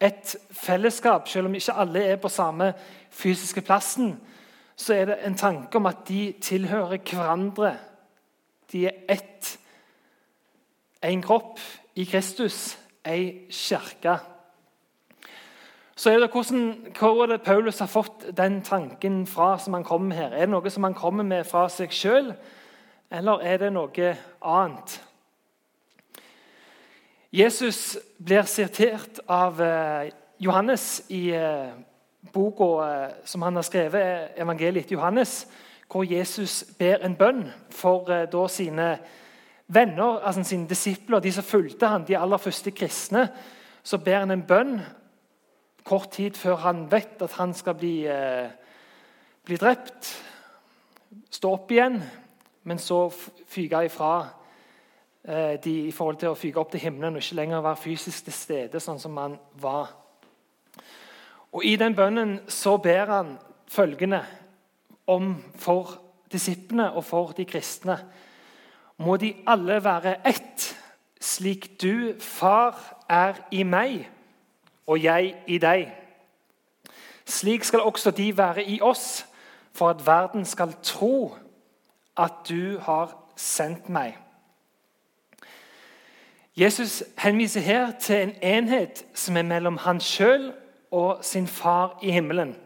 et 0.00 0.36
fellesskap. 0.50 1.28
Selv 1.28 1.46
om 1.46 1.54
ikke 1.54 1.72
alle 1.72 2.04
er 2.04 2.16
på 2.16 2.28
samme 2.28 2.74
fysiske 3.10 3.60
plassen, 3.60 4.20
så 4.78 4.94
er 4.94 5.04
det 5.10 5.18
en 5.26 5.34
tanke 5.34 5.78
om 5.78 5.86
at 5.90 6.04
de 6.08 6.34
tilhører 6.40 7.00
hverandre. 7.02 7.74
De 8.72 8.86
er 8.86 9.00
ett 9.10 9.58
en 11.02 11.22
kropp 11.22 11.58
i 11.94 12.04
Kristus, 12.04 12.78
ei 13.06 13.48
kirke. 13.50 14.18
Så 15.98 16.10
er 16.10 16.18
det 16.18 16.30
hvordan, 16.30 16.86
Hvor 16.98 17.22
er 17.22 17.26
det 17.26 17.42
Paulus 17.42 17.78
har 17.78 17.86
fått 17.86 18.36
den 18.36 18.62
tanken 18.62 19.26
fra 19.26 19.58
som 19.58 19.74
han 19.74 19.84
kommer 19.84 20.14
her? 20.14 20.30
Er 20.32 20.46
det 20.46 20.50
noe 20.50 20.70
som 20.70 20.84
han 20.84 20.94
kommer 20.94 21.24
med 21.24 21.44
fra 21.44 21.68
seg 21.68 21.90
sjøl, 21.90 22.34
eller 23.10 23.42
er 23.42 23.58
det 23.58 23.72
noe 23.72 24.16
annet? 24.42 25.02
Jesus 27.32 27.98
blir 28.24 28.42
sitert 28.42 29.18
av 29.28 29.60
eh, 29.60 30.10
Johannes 30.38 31.02
i 31.08 31.28
eh, 31.34 31.74
boka 32.32 32.68
eh, 32.86 33.14
som 33.24 33.42
han 33.42 33.56
har 33.56 33.66
skrevet, 33.66 34.36
evangeliet 34.36 34.86
til 34.86 34.98
Johannes, 34.98 35.46
hvor 35.88 36.04
Jesus 36.04 36.64
ber 36.78 37.04
en 37.04 37.16
bønn 37.16 37.46
for 37.70 38.08
da 38.08 38.46
sine 38.52 38.98
venner, 39.68 40.20
altså 40.20 40.44
sine 40.44 40.68
disipler, 40.68 41.20
de 41.20 41.32
som 41.32 41.44
fulgte 41.44 41.88
han, 41.88 42.04
de 42.08 42.18
aller 42.18 42.36
første 42.36 42.70
kristne, 42.70 43.28
så 43.82 43.98
ber 43.98 44.18
han 44.18 44.30
en 44.30 44.46
bønn 44.46 44.80
kort 45.88 46.10
tid 46.12 46.36
før 46.36 46.60
han 46.66 46.86
vet 46.90 47.22
at 47.24 47.36
han 47.38 47.54
skal 47.54 47.76
bli, 47.78 48.06
eh, 48.06 48.50
bli 49.44 49.56
drept. 49.56 50.10
Stå 51.30 51.52
opp 51.52 51.70
igjen, 51.72 52.02
men 52.64 52.78
så 52.78 53.06
fyke 53.48 53.84
ifra 53.84 54.28
eh, 55.24 55.56
de, 55.64 55.88
i 55.88 55.92
forhold 55.92 56.20
til 56.20 56.32
å 56.32 56.36
fyke 56.36 56.60
opp 56.60 56.72
til 56.72 56.84
himmelen 56.84 57.16
og 57.16 57.22
ikke 57.22 57.40
lenger 57.40 57.64
være 57.64 57.82
fysisk 57.84 58.28
til 58.28 58.36
stede 58.36 58.80
sånn 58.80 59.00
som 59.00 59.16
han 59.16 59.38
var. 59.60 59.94
Og 61.52 61.64
I 61.64 61.76
den 61.76 61.94
bønnen 61.94 62.40
så 62.48 62.76
ber 62.76 63.06
han 63.06 63.38
følgende 63.68 64.24
om 65.06 65.44
for 65.56 66.00
disiplene 66.32 66.92
og 66.92 67.04
for 67.04 67.32
de 67.36 67.44
kristne 67.44 67.98
må 68.98 69.16
de 69.16 69.34
alle 69.46 69.84
være 69.84 70.28
ett, 70.28 70.76
slik 71.20 71.82
du, 71.82 72.14
far, 72.20 72.74
er 73.08 73.34
i 73.50 73.62
meg 73.62 74.08
og 74.86 75.02
jeg 75.02 75.34
i 75.46 75.58
deg. 75.58 75.88
Slik 77.24 77.64
skal 77.64 77.80
også 77.80 78.10
de 78.10 78.36
være 78.36 78.64
i 78.64 78.80
oss, 78.82 79.26
for 79.72 79.90
at 79.90 80.06
verden 80.06 80.44
skal 80.44 80.74
tro 80.82 81.36
at 82.16 82.32
du 82.48 82.78
har 82.78 83.14
sendt 83.36 83.88
meg. 83.88 84.16
Jesus 86.56 87.04
henviser 87.18 87.60
her 87.60 87.92
til 88.00 88.16
en 88.16 88.34
enhet 88.42 89.04
som 89.14 89.36
er 89.36 89.46
mellom 89.46 89.76
han 89.78 90.00
sjøl 90.00 90.50
og 90.90 91.24
sin 91.24 91.46
far 91.46 91.98
i 92.02 92.10
himmelen. 92.10 92.56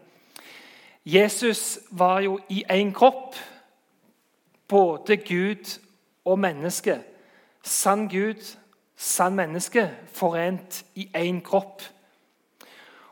Jesus 1.05 1.79
var 1.91 2.21
jo 2.21 2.39
i 2.49 2.65
én 2.71 2.93
kropp, 2.93 3.37
både 4.69 5.17
Gud 5.17 5.79
og 6.25 6.39
menneske. 6.39 7.01
Sann 7.63 8.09
Gud, 8.09 8.57
sann 8.97 9.35
menneske, 9.35 9.91
forent 10.13 10.85
i 10.95 11.09
én 11.17 11.41
kropp. 11.41 11.83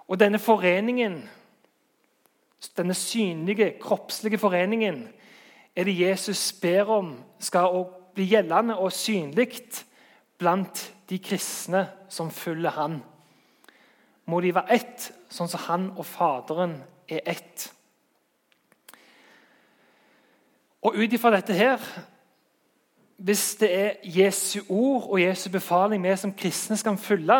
Og 0.08 0.20
denne 0.20 0.38
foreningen, 0.38 1.30
denne 2.76 2.94
synlige, 2.94 3.74
kroppslige 3.80 4.38
foreningen, 4.38 5.08
er 5.76 5.84
det 5.84 6.00
Jesus 6.00 6.52
ber 6.52 6.90
om 6.90 7.14
skal 7.38 7.84
bli 8.14 8.24
gjeldende 8.24 8.78
og 8.78 8.92
synlig 8.92 9.62
blant 10.38 10.94
de 11.10 11.18
kristne 11.18 11.86
som 12.08 12.30
følger 12.30 12.70
han. 12.70 13.00
Må 14.30 14.40
de 14.44 14.54
være 14.54 14.78
ett, 14.78 15.10
sånn 15.32 15.50
som 15.50 15.66
han 15.66 15.90
og 15.96 16.06
Faderen 16.06 16.76
er 17.10 17.24
ett. 17.32 17.66
Og 20.86 20.96
Ut 20.96 21.12
ifra 21.12 21.34
dette 21.34 21.56
her 21.56 21.82
hvis 23.20 23.56
det 23.60 23.68
er 23.68 23.96
Jesu 24.04 24.62
ord 24.68 25.10
og 25.10 25.20
Jesu 25.20 25.50
befaling 25.52 26.00
vi 26.00 26.12
som 26.16 26.32
kristne 26.32 26.78
skal 26.80 26.96
følge, 26.96 27.36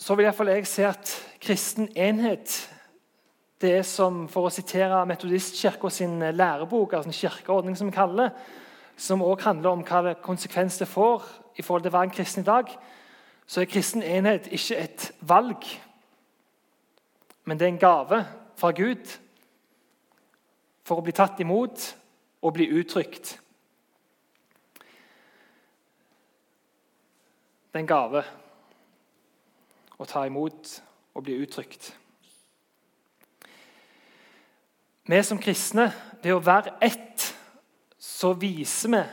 så 0.00 0.16
vil 0.16 0.24
iallfall 0.24 0.48
jeg 0.54 0.68
se 0.70 0.86
at 0.88 1.12
kristen 1.42 1.90
enhet 1.92 2.54
det 3.60 3.74
er 3.76 3.84
som, 3.84 4.22
for 4.32 4.48
å 4.48 4.52
sitere 4.54 5.02
Metodistkirka 5.04 5.90
sin 5.92 6.16
lærebok, 6.32 6.94
altså 6.96 7.10
en 7.10 7.18
kirkeordning 7.18 7.76
som 7.76 7.90
vi 7.90 7.96
kaller 7.98 8.32
som 9.00 9.22
også 9.22 9.50
handler 9.50 9.70
om 9.70 9.84
hva 9.84 10.14
konsekvens 10.20 10.78
det 10.80 10.88
får 10.88 11.24
i 11.56 11.62
forhold 11.64 11.84
til 11.84 11.92
å 11.92 11.96
være 11.98 12.08
en 12.08 12.16
kristen 12.16 12.44
i 12.44 12.48
dag, 12.48 12.72
så 13.50 13.60
er 13.60 13.66
kristen 13.66 14.02
enhet 14.06 14.46
ikke 14.54 14.76
et 14.78 15.08
valg, 15.26 15.64
men 17.44 17.58
det 17.58 17.66
er 17.66 17.72
en 17.72 17.82
gave 17.82 18.20
fra 18.54 18.70
Gud 18.70 19.10
for 20.86 21.00
å 21.00 21.02
bli 21.02 21.14
tatt 21.18 21.42
imot 21.42 21.88
og 22.46 22.54
bli 22.54 22.68
uttrykt. 22.78 23.32
Det 27.66 27.74
er 27.74 27.82
en 27.82 27.90
gave 27.90 28.22
å 29.98 30.06
ta 30.06 30.22
imot 30.30 30.76
og 31.18 31.26
bli 31.26 31.40
uttrykt. 31.42 31.90
Vi 35.10 35.22
som 35.26 35.42
kristne, 35.42 35.90
ved 36.22 36.38
å 36.38 36.42
være 36.44 36.78
ett, 36.86 37.32
så 37.98 38.30
viser 38.38 38.94
vi 38.94 39.04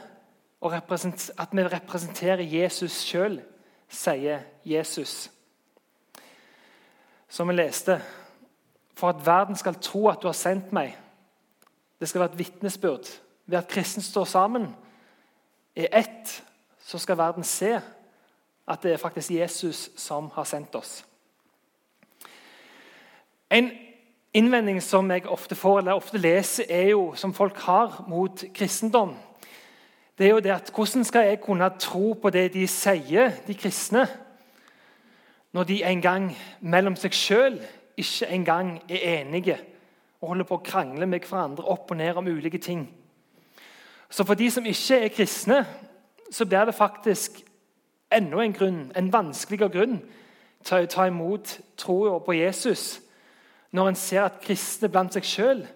at 0.61 1.53
vi 1.57 1.69
representerer 1.73 2.45
Jesus 2.45 3.01
sjøl, 3.01 3.41
sier 3.89 4.39
Jesus. 4.65 5.31
Som 7.27 7.49
vi 7.49 7.53
leste 7.53 8.01
For 8.97 9.09
at 9.09 9.25
verden 9.25 9.55
skal 9.55 9.75
tro 9.75 10.07
at 10.09 10.17
du 10.21 10.27
har 10.27 10.33
sendt 10.33 10.71
meg. 10.73 10.95
Det 11.99 12.09
skal 12.09 12.19
være 12.19 12.31
et 12.31 12.39
vitnesbyrd. 12.39 13.05
Ved 13.45 13.57
at 13.57 13.67
kristne 13.67 14.03
står 14.03 14.23
sammen, 14.23 14.75
er 15.75 15.87
ett, 15.99 16.43
så 16.81 16.97
skal 16.97 17.17
verden 17.17 17.43
se 17.43 17.79
at 18.67 18.83
det 18.83 18.93
er 18.93 18.97
faktisk 18.97 19.31
Jesus 19.31 19.89
som 19.95 20.31
har 20.33 20.43
sendt 20.43 20.75
oss. 20.75 21.05
En 23.49 23.71
innvending 24.33 24.83
som 24.83 25.11
jeg 25.11 25.27
ofte 25.27 25.55
får, 25.55 25.77
eller 25.79 25.93
ofte 25.93 26.17
leser, 26.17 26.65
er 26.69 26.89
jo, 26.89 27.13
som 27.15 27.33
folk 27.33 27.57
har 27.57 28.03
mot 28.07 28.43
kristendom. 28.53 29.15
Det 30.17 30.25
er 30.25 30.29
jo 30.29 30.39
det 30.39 30.51
at 30.51 30.71
Hvordan 30.75 31.03
skal 31.03 31.27
jeg 31.27 31.41
kunne 31.41 31.69
tro 31.79 32.13
på 32.13 32.29
det 32.29 32.53
de 32.53 32.67
sier, 32.67 33.31
de 33.47 33.53
kristne, 33.53 34.07
når 35.53 35.63
de 35.63 35.83
en 35.83 36.01
gang 36.01 36.37
mellom 36.61 36.95
seg 36.95 37.13
sjøl 37.13 37.59
ikke 37.97 38.27
engang 38.33 38.81
er 38.89 39.21
enige 39.21 39.57
og 40.21 40.33
holder 40.33 40.45
på 40.49 40.57
å 40.57 40.65
krangle 40.65 41.05
med 41.05 41.25
hverandre 41.25 41.65
opp 41.69 41.91
og 41.91 41.97
ned 41.97 42.17
om 42.17 42.27
ulike 42.27 42.57
ting? 42.57 42.87
Så 44.09 44.23
for 44.23 44.33
de 44.33 44.49
som 44.51 44.65
ikke 44.65 45.03
er 45.03 45.13
kristne, 45.13 45.65
så 46.31 46.45
blir 46.45 46.65
det 46.65 46.75
faktisk 46.75 47.43
enda 48.11 48.41
en 48.41 48.53
grunn, 48.53 48.91
en 48.95 49.13
vanskeligere 49.13 49.69
grunn 49.69 49.99
til 50.63 50.83
å 50.83 50.91
ta 50.91 51.07
imot 51.07 51.59
troa 51.77 52.19
på 52.19 52.33
Jesus 52.33 53.01
når 53.71 53.91
en 53.91 53.99
ser 53.99 54.23
at 54.25 54.41
kristne 54.41 54.89
blant 54.89 55.13
seg 55.13 55.27
sjøl 55.27 55.67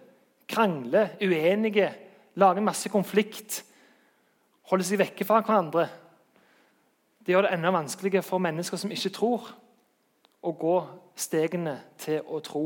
krangler, 0.51 1.13
uenige, 1.21 1.91
lager 2.36 2.63
masse 2.63 2.89
konflikt, 2.89 3.62
holder 4.72 4.88
seg 4.88 5.01
vekke 5.01 5.28
fra 5.28 5.42
hverandre. 5.44 5.90
Det 7.22 7.36
gjør 7.36 7.46
det 7.46 7.54
enda 7.54 7.74
vanskeligere 7.75 8.25
for 8.25 8.42
mennesker 8.42 8.80
som 8.80 8.92
ikke 8.94 9.13
tror, 9.13 9.51
å 10.42 10.51
gå 10.58 10.78
stegene 11.20 11.75
til 12.01 12.24
å 12.25 12.40
tro. 12.42 12.63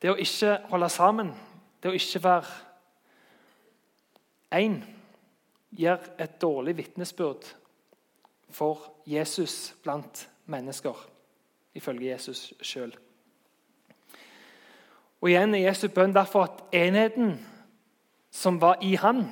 Det 0.00 0.10
å 0.10 0.18
ikke 0.18 0.56
holde 0.72 0.88
sammen, 0.90 1.30
det 1.82 1.92
å 1.92 1.94
ikke 1.94 2.22
være 2.24 2.46
én, 4.58 4.80
gir 5.70 6.00
et 6.18 6.40
dårlig 6.42 6.74
vitnesbyrd 6.80 7.46
for 8.50 8.88
Jesus 9.06 9.76
blant 9.84 10.24
mennesker, 10.50 10.96
ifølge 11.78 12.10
Jesus 12.10 12.48
sjøl. 12.66 12.90
Og 15.20 15.28
igjen 15.30 15.54
er 15.54 15.68
Jesu 15.68 15.86
bønn 15.92 16.16
derfor 16.16 16.48
at 16.48 16.64
enheten 16.74 17.36
som 18.32 18.58
var 18.62 18.80
i 18.82 18.96
han, 18.98 19.28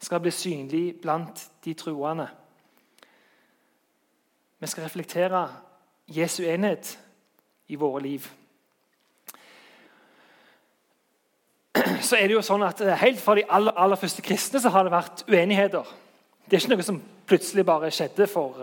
skal 0.00 0.20
bli 0.20 0.30
synlig 0.30 0.84
blant 1.02 1.50
de 1.64 1.74
troende. 1.74 2.28
Vi 4.58 4.66
skal 4.66 4.86
reflektere 4.86 5.48
Jesu 6.08 6.42
enhet 6.42 6.98
i 7.68 7.74
våre 7.74 8.02
liv. 8.02 8.28
Så 12.00 12.16
er 12.16 12.28
det 12.28 12.36
jo 12.36 12.44
sånn 12.44 12.64
at 12.66 12.80
Helt 13.00 13.20
fra 13.20 13.34
de 13.36 13.44
aller, 13.48 13.74
aller 13.76 13.98
første 14.00 14.22
kristne 14.24 14.60
så 14.62 14.70
har 14.72 14.86
det 14.86 14.94
vært 14.94 15.24
uenigheter. 15.28 15.86
Det 16.46 16.56
er 16.56 16.62
ikke 16.62 16.76
noe 16.76 16.86
som 16.86 17.00
plutselig 17.26 17.64
bare 17.66 17.90
skjedde 17.90 18.28
for 18.30 18.60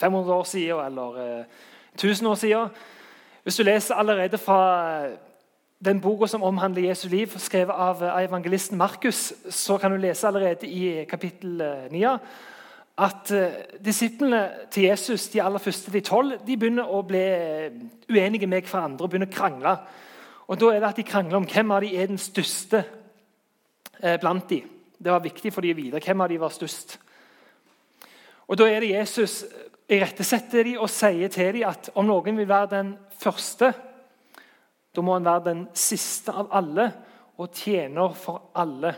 500 0.00 0.22
eh, 0.32 0.36
år 0.38 0.46
siden 0.48 0.84
eller 0.86 1.18
1000 1.98 2.26
eh, 2.26 2.30
år 2.30 2.40
siden. 2.40 2.68
Hvis 3.42 3.56
du 3.56 3.62
leser 3.66 3.94
allerede 3.94 4.38
fra 4.38 4.60
eh, 5.04 5.18
den 5.84 6.00
boka 6.00 6.28
som 6.30 6.42
omhandler 6.46 6.88
Jesu 6.88 7.08
liv, 7.08 7.32
skrevet 7.42 7.74
av 7.74 8.02
eh, 8.04 8.24
evangelisten 8.24 8.78
Markus, 8.78 9.32
så 9.50 9.78
kan 9.78 9.90
du 9.90 9.98
lese 9.98 10.28
allerede 10.28 10.66
i 10.66 11.04
kapittel 11.10 11.62
9 11.90 12.02
eh, 12.06 12.18
at 13.02 13.30
disiplene 13.82 14.40
til 14.70 14.84
Jesus, 14.90 15.24
de 15.32 15.40
aller 15.42 15.58
første, 15.58 15.90
de 15.90 16.02
tolv, 16.04 16.36
de 16.46 16.56
begynner 16.60 16.86
å 16.86 17.00
bli 17.08 17.22
uenige 18.12 18.46
med 18.46 18.68
hverandre 18.68 19.06
og 19.06 19.10
begynner 19.10 19.30
å 19.30 19.32
krangle. 19.32 19.72
Og 20.52 20.60
Da 20.60 20.68
er 20.68 20.80
det 20.80 20.90
at 20.90 21.00
de 21.00 21.06
krangler 21.08 21.40
om 21.40 21.46
hvem 21.48 21.72
av 21.72 21.80
de 21.80 21.94
er 21.96 22.10
den 22.10 22.20
største 22.20 22.82
blant 24.20 24.44
de. 24.50 24.60
Det 25.00 25.10
var 25.10 25.24
viktig 25.24 25.54
for 25.54 25.64
de 25.64 25.72
å 25.72 25.78
vite 25.78 26.02
hvem 26.04 26.20
av 26.20 26.28
de 26.28 26.38
var 26.42 26.52
størst. 26.52 26.98
Og 28.46 28.60
Da 28.60 28.68
er 28.68 28.84
det 28.84 28.92
Jesus 28.92 29.40
irettesetter 29.88 30.68
de 30.68 30.76
og 30.76 30.92
sier 30.92 31.32
til 31.32 31.56
dem 31.56 31.70
at 31.72 31.90
om 31.96 32.06
noen 32.06 32.36
vil 32.36 32.48
være 32.48 32.74
den 32.76 32.94
første, 33.18 33.72
da 34.92 35.02
må 35.04 35.16
han 35.16 35.24
være 35.24 35.46
den 35.46 35.64
siste 35.74 36.32
av 36.32 36.50
alle 36.52 36.90
og 37.40 37.54
tjener 37.56 38.12
for 38.18 38.50
alle. 38.54 38.92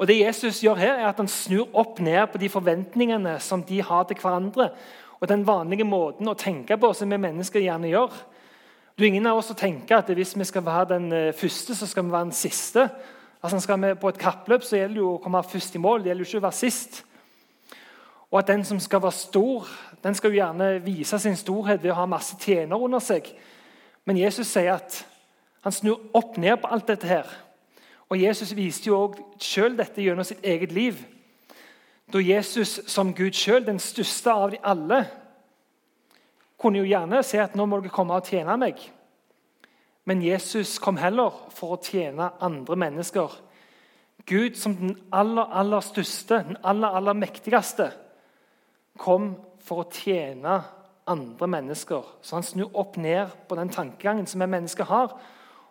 Og 0.00 0.08
Det 0.08 0.16
Jesus 0.16 0.62
gjør 0.64 0.78
her, 0.80 0.94
er 0.98 1.08
at 1.10 1.18
han 1.20 1.28
snur 1.28 1.68
opp 1.76 2.00
ned 2.00 2.26
på 2.32 2.38
de 2.40 2.48
forventningene 2.48 3.36
som 3.40 3.62
de 3.62 3.82
har 3.84 4.06
til 4.08 4.16
hverandre, 4.16 4.70
og 5.20 5.28
den 5.28 5.44
vanlige 5.46 5.84
måten 5.84 6.28
å 6.28 6.34
tenke 6.34 6.78
på 6.80 6.92
som 6.96 7.10
vi 7.12 7.18
mennesker 7.20 7.60
gjerne 7.60 7.90
gjør. 7.90 8.14
Er 8.98 9.04
ingen 9.04 9.26
av 9.28 9.36
oss 9.36 9.50
som 9.52 9.56
tenker 9.56 10.00
at 10.00 10.08
hvis 10.08 10.32
vi 10.36 10.44
skal 10.48 10.64
være 10.64 10.88
den 10.94 11.12
eh, 11.12 11.34
første, 11.36 11.76
så 11.76 11.86
skal 11.86 12.04
vi 12.04 12.12
være 12.12 12.30
den 12.30 12.36
siste. 12.36 12.88
Altså 13.42 13.60
Skal 13.60 13.80
vi 13.80 13.94
på 13.94 14.08
et 14.08 14.18
kappløp, 14.18 14.64
så 14.64 14.76
gjelder 14.76 14.94
det 14.94 15.00
jo 15.00 15.12
å 15.14 15.20
komme 15.22 15.42
først 15.44 15.76
i 15.76 15.80
mål. 15.80 16.02
Det 16.02 16.10
gjelder 16.10 16.24
jo 16.24 16.28
ikke 16.28 16.40
å 16.40 16.48
være 16.48 16.58
sist. 16.58 17.04
Og 18.30 18.38
at 18.38 18.48
den 18.48 18.64
som 18.64 18.80
skal 18.80 19.02
være 19.02 19.16
stor, 19.16 19.68
den 20.04 20.14
skal 20.14 20.30
jo 20.30 20.40
gjerne 20.40 20.68
vise 20.84 21.18
sin 21.18 21.36
storhet 21.36 21.82
ved 21.82 21.92
å 21.92 22.00
ha 22.02 22.08
masse 22.08 22.36
tjenere 22.40 22.84
under 22.84 23.00
seg. 23.04 23.28
Men 24.08 24.18
Jesus 24.18 24.48
sier 24.48 24.74
at 24.78 25.02
han 25.64 25.74
snur 25.74 26.00
opp 26.16 26.38
ned 26.40 26.56
på 26.62 26.70
alt 26.72 26.88
dette 26.88 27.08
her. 27.08 27.28
Og 28.10 28.18
Jesus 28.18 28.54
viste 28.56 28.88
jo 28.90 28.98
også 29.04 29.26
sjøl 29.44 29.76
dette 29.78 30.02
gjennom 30.02 30.26
sitt 30.26 30.44
eget 30.44 30.72
liv. 30.74 30.98
Da 32.10 32.18
Jesus 32.18 32.80
som 32.90 33.12
Gud 33.14 33.36
sjøl, 33.38 33.62
den 33.66 33.78
største 33.78 34.32
av 34.32 34.50
de 34.50 34.58
alle, 34.66 35.04
kunne 36.60 36.80
jo 36.82 36.88
gjerne 36.88 37.22
si 37.24 37.38
at 37.40 37.54
nå 37.56 37.64
må 37.68 37.78
dere 37.80 37.92
komme 37.94 38.16
og 38.18 38.26
tjene 38.26 38.56
meg. 38.60 38.80
Men 40.08 40.24
Jesus 40.24 40.78
kom 40.82 40.98
heller 40.98 41.36
for 41.54 41.76
å 41.76 41.82
tjene 41.84 42.32
andre 42.42 42.76
mennesker. 42.82 43.36
Gud 44.28 44.58
som 44.58 44.74
den 44.76 44.96
aller, 45.14 45.46
aller 45.46 45.84
største, 45.84 46.42
den 46.48 46.58
aller, 46.66 46.96
aller 46.98 47.16
mektigste 47.16 47.90
kom 49.00 49.32
for 49.64 49.84
å 49.84 49.90
tjene 49.94 50.58
andre 51.10 51.48
mennesker. 51.50 52.06
Så 52.22 52.36
han 52.36 52.46
snur 52.46 52.76
opp 52.78 52.96
ned 52.96 53.34
på 53.48 53.58
den 53.58 53.68
tankegangen 53.68 54.26
som 54.26 54.40
vi 54.40 54.46
mennesker 54.46 54.88
har. 54.88 55.14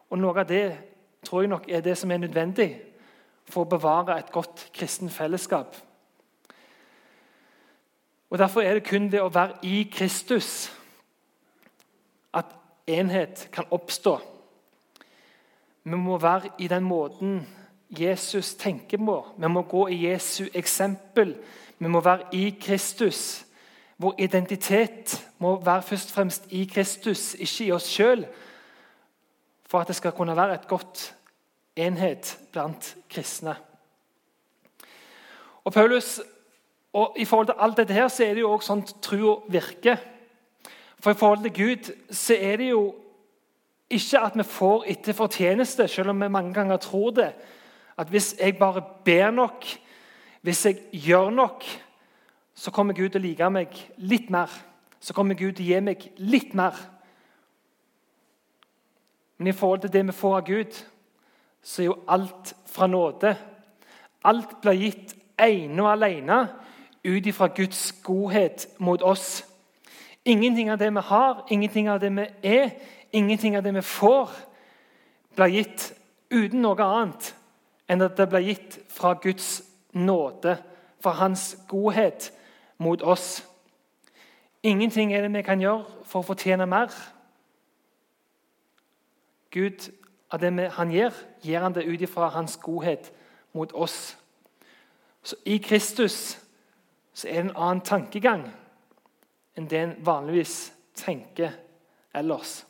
Og 0.09 0.19
noe 0.19 0.35
av 0.39 0.47
det 0.49 0.77
tror 1.25 1.43
jeg 1.43 1.51
nok 1.51 1.69
er 1.69 1.83
det 1.85 1.97
som 1.97 2.11
er 2.11 2.21
nødvendig 2.23 2.69
for 3.49 3.65
å 3.65 3.71
bevare 3.71 4.19
et 4.19 4.31
godt 4.31 4.67
kristen 4.75 5.09
fellesskap. 5.09 5.75
Og 8.29 8.37
Derfor 8.37 8.61
er 8.61 8.77
det 8.77 8.85
kun 8.85 9.09
det 9.09 9.21
å 9.21 9.31
være 9.33 9.57
i 9.65 9.83
Kristus 9.91 10.69
at 12.33 12.51
enhet 12.87 13.47
kan 13.51 13.65
oppstå. 13.71 14.19
Vi 15.83 15.97
må 15.97 16.17
være 16.21 16.51
i 16.59 16.67
den 16.67 16.85
måten 16.85 17.39
Jesus 17.89 18.53
tenker 18.55 19.01
på. 19.01 19.17
Vi 19.37 19.47
må 19.47 19.61
gå 19.61 19.87
i 19.89 20.03
Jesu 20.05 20.45
eksempel. 20.53 21.33
Vi 21.79 21.87
må 21.87 22.01
være 22.05 22.29
i 22.37 22.49
Kristus. 22.61 23.45
Vår 23.99 24.15
identitet 24.17 25.17
må 25.43 25.57
være 25.63 25.83
først 25.83 26.11
og 26.11 26.15
fremst 26.15 26.45
i 26.55 26.63
Kristus, 26.73 27.33
ikke 27.35 27.65
i 27.65 27.71
oss 27.75 27.87
sjøl, 27.91 28.23
for 29.67 29.81
at 29.83 29.87
det 29.87 29.95
skal 29.95 30.15
kunne 30.15 30.35
være 30.37 30.53
et 30.55 30.67
godt 30.67 31.15
enhet 31.75 32.37
blant 32.51 32.95
kristne. 33.11 33.55
Og 35.63 35.73
Paulus, 35.73 36.21
og 36.93 37.15
I 37.19 37.25
forhold 37.25 37.47
til 37.47 37.59
alt 37.59 37.77
dette 37.77 37.93
her, 37.93 38.07
så 38.07 38.23
er 38.23 38.33
det 38.33 38.41
jo 38.41 38.51
også 38.51 38.71
sånn 38.71 38.85
trua 39.03 39.35
virker. 39.51 39.99
For 40.99 41.11
i 41.11 41.19
forhold 41.19 41.43
til 41.43 41.53
Gud 41.59 41.91
så 42.15 42.39
er 42.39 42.57
det 42.57 42.71
jo 42.71 42.95
ikke 43.89 44.21
at 44.21 44.37
vi 44.37 44.45
får 44.47 44.87
etter 44.93 45.17
fortjeneste, 45.17 45.87
selv 45.87 46.09
om 46.09 46.23
vi 46.23 46.31
mange 46.31 46.53
ganger 46.53 46.77
tror 46.77 47.11
det. 47.19 47.29
At 47.97 48.07
hvis 48.07 48.35
jeg 48.39 48.57
bare 48.57 48.83
ber 49.05 49.31
nok, 49.31 49.65
hvis 50.41 50.65
jeg 50.65 50.81
gjør 50.91 51.29
nok, 51.29 51.63
så 52.59 52.71
kommer 52.71 52.93
Gud 52.93 53.13
til 53.13 53.21
å 53.21 53.23
like 53.23 53.47
meg 53.55 53.75
litt 54.03 54.27
mer. 54.29 54.51
Så 54.99 55.13
kommer 55.15 55.37
Gud 55.39 55.55
til 55.55 55.63
å 55.63 55.67
gi 55.69 55.83
meg 55.83 56.01
litt 56.19 56.51
mer. 56.59 56.75
Men 59.37 59.47
i 59.47 59.53
forhold 59.55 59.85
til 59.85 59.93
det 59.93 60.01
vi 60.09 60.15
får 60.17 60.33
av 60.35 60.47
Gud, 60.47 60.79
så 61.63 61.81
er 61.81 61.85
jo 61.87 62.01
alt 62.11 62.51
fra 62.67 62.89
nåde. 62.91 63.31
Alt 64.27 64.57
blir 64.59 64.75
gitt 64.75 65.13
ene 65.39 65.85
og 65.85 65.93
alene 65.93 66.39
ut 67.07 67.29
ifra 67.31 67.47
Guds 67.55 67.93
godhet 68.03 68.65
mot 68.77 69.05
oss. 69.07 69.45
Ingenting 70.27 70.71
av 70.71 70.81
det 70.81 70.89
vi 70.91 71.03
har, 71.11 71.45
ingenting 71.49 71.87
av 71.89 72.01
det 72.03 72.09
vi 72.17 72.25
er, 72.43 72.73
ingenting 73.15 73.55
av 73.55 73.63
det 73.63 73.71
vi 73.77 73.85
får, 73.87 74.33
blir 75.35 75.53
gitt 75.61 75.85
uten 76.27 76.59
noe 76.65 76.83
annet 76.83 77.31
enn 77.87 78.03
at 78.03 78.19
det 78.19 78.27
blir 78.33 78.51
gitt 78.51 78.77
fra 78.91 79.13
Guds 79.15 79.61
nåde, 79.95 80.57
fra 80.99 81.15
Hans 81.21 81.53
godhet 81.71 82.33
mot 82.79 83.01
oss. 83.01 83.45
Ingenting 84.63 85.13
er 85.13 85.21
det 85.21 85.33
vi 85.33 85.41
kan 85.41 85.61
gjøre 85.61 85.85
for 86.03 86.23
å 86.23 86.29
fortjene 86.31 86.65
mer. 86.67 86.91
Gud, 89.51 89.89
av 90.31 90.39
det 90.41 90.69
han 90.75 90.91
gir, 90.91 91.13
gir 91.41 91.63
han 91.63 91.73
det 91.73 91.87
ut 91.87 92.01
ifra 92.01 92.29
hans 92.33 92.57
godhet 92.57 93.11
mot 93.53 93.71
oss. 93.73 94.17
Så 95.23 95.35
I 95.45 95.57
Kristus 95.57 96.39
så 97.13 97.27
er 97.27 97.33
det 97.33 97.49
en 97.49 97.55
annen 97.55 97.83
tankegang 97.85 98.45
enn 99.57 99.67
det 99.67 99.79
en 99.79 99.95
vanligvis 100.05 100.71
tenker 100.95 101.51
ellers. 102.15 102.63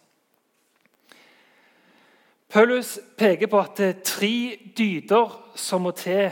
Paulus 2.49 2.99
peker 3.17 3.47
på 3.47 3.59
at 3.61 3.77
det 3.77 3.89
er 3.89 3.99
tre 4.03 4.35
dyder 4.77 5.35
som 5.55 5.85
må 5.85 5.91
til 5.91 6.31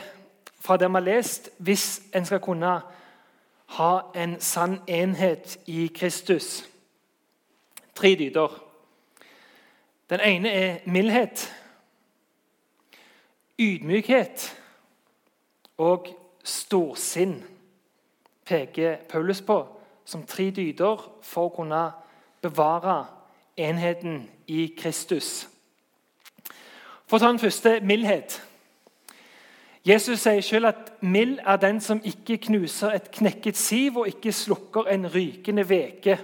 fra 0.59 0.77
det 0.77 0.89
vi 0.89 0.97
har 0.97 1.05
lest, 1.05 1.49
hvis 1.57 2.01
en 2.15 2.25
skal 2.25 2.41
kunne 2.41 2.79
ha 3.67 4.11
en 4.15 4.39
sann 4.41 4.81
enhet 4.87 5.59
i 5.65 5.87
Kristus. 5.87 6.69
tre 7.95 8.15
dyder. 8.15 8.63
Den 10.09 10.19
ene 10.19 10.49
er 10.49 10.77
mildhet, 10.85 11.53
ydmykhet 13.59 14.61
og 15.77 16.07
storsinn, 16.43 17.43
peker 18.45 18.97
Paulus 19.09 19.41
på 19.41 19.77
som 20.07 20.23
tre 20.23 20.51
dyder 20.55 21.01
for 21.21 21.49
å 21.49 21.55
kunne 21.57 21.81
bevare 22.41 23.01
enheten 23.59 24.21
i 24.47 24.69
Kristus. 24.77 25.47
For 27.07 27.17
å 27.17 27.19
ta 27.19 27.31
den 27.33 27.41
første 27.41 27.79
mildhet. 27.83 28.37
Jesus 29.87 30.19
sier 30.19 30.41
selv 30.43 30.67
at 30.67 30.89
mild 30.99 31.37
er 31.47 31.59
den 31.61 31.77
som 31.79 32.01
ikke 32.03 32.35
knuser 32.49 32.91
et 32.97 33.05
knekket 33.15 33.55
siv 33.55 34.01
og 34.01 34.09
ikke 34.09 34.33
slukker 34.35 34.89
en 34.91 35.07
rykende 35.13 35.63
veke. 35.69 36.17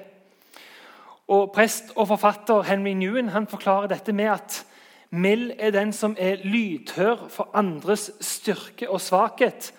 Og 1.32 1.52
Prest 1.56 1.94
og 1.96 2.10
forfatter 2.10 2.66
Henry 2.68 2.92
Newen 3.00 3.32
han 3.32 3.48
forklarer 3.48 3.88
dette 3.88 4.12
med 4.14 4.34
at 4.34 4.58
mild 5.16 5.54
er 5.60 5.72
den 5.72 5.94
som 5.94 6.18
er 6.20 6.44
lydhør 6.44 7.30
for 7.30 7.54
andres 7.54 8.12
styrke 8.20 8.90
og 8.90 9.02
svakhet, 9.02 9.72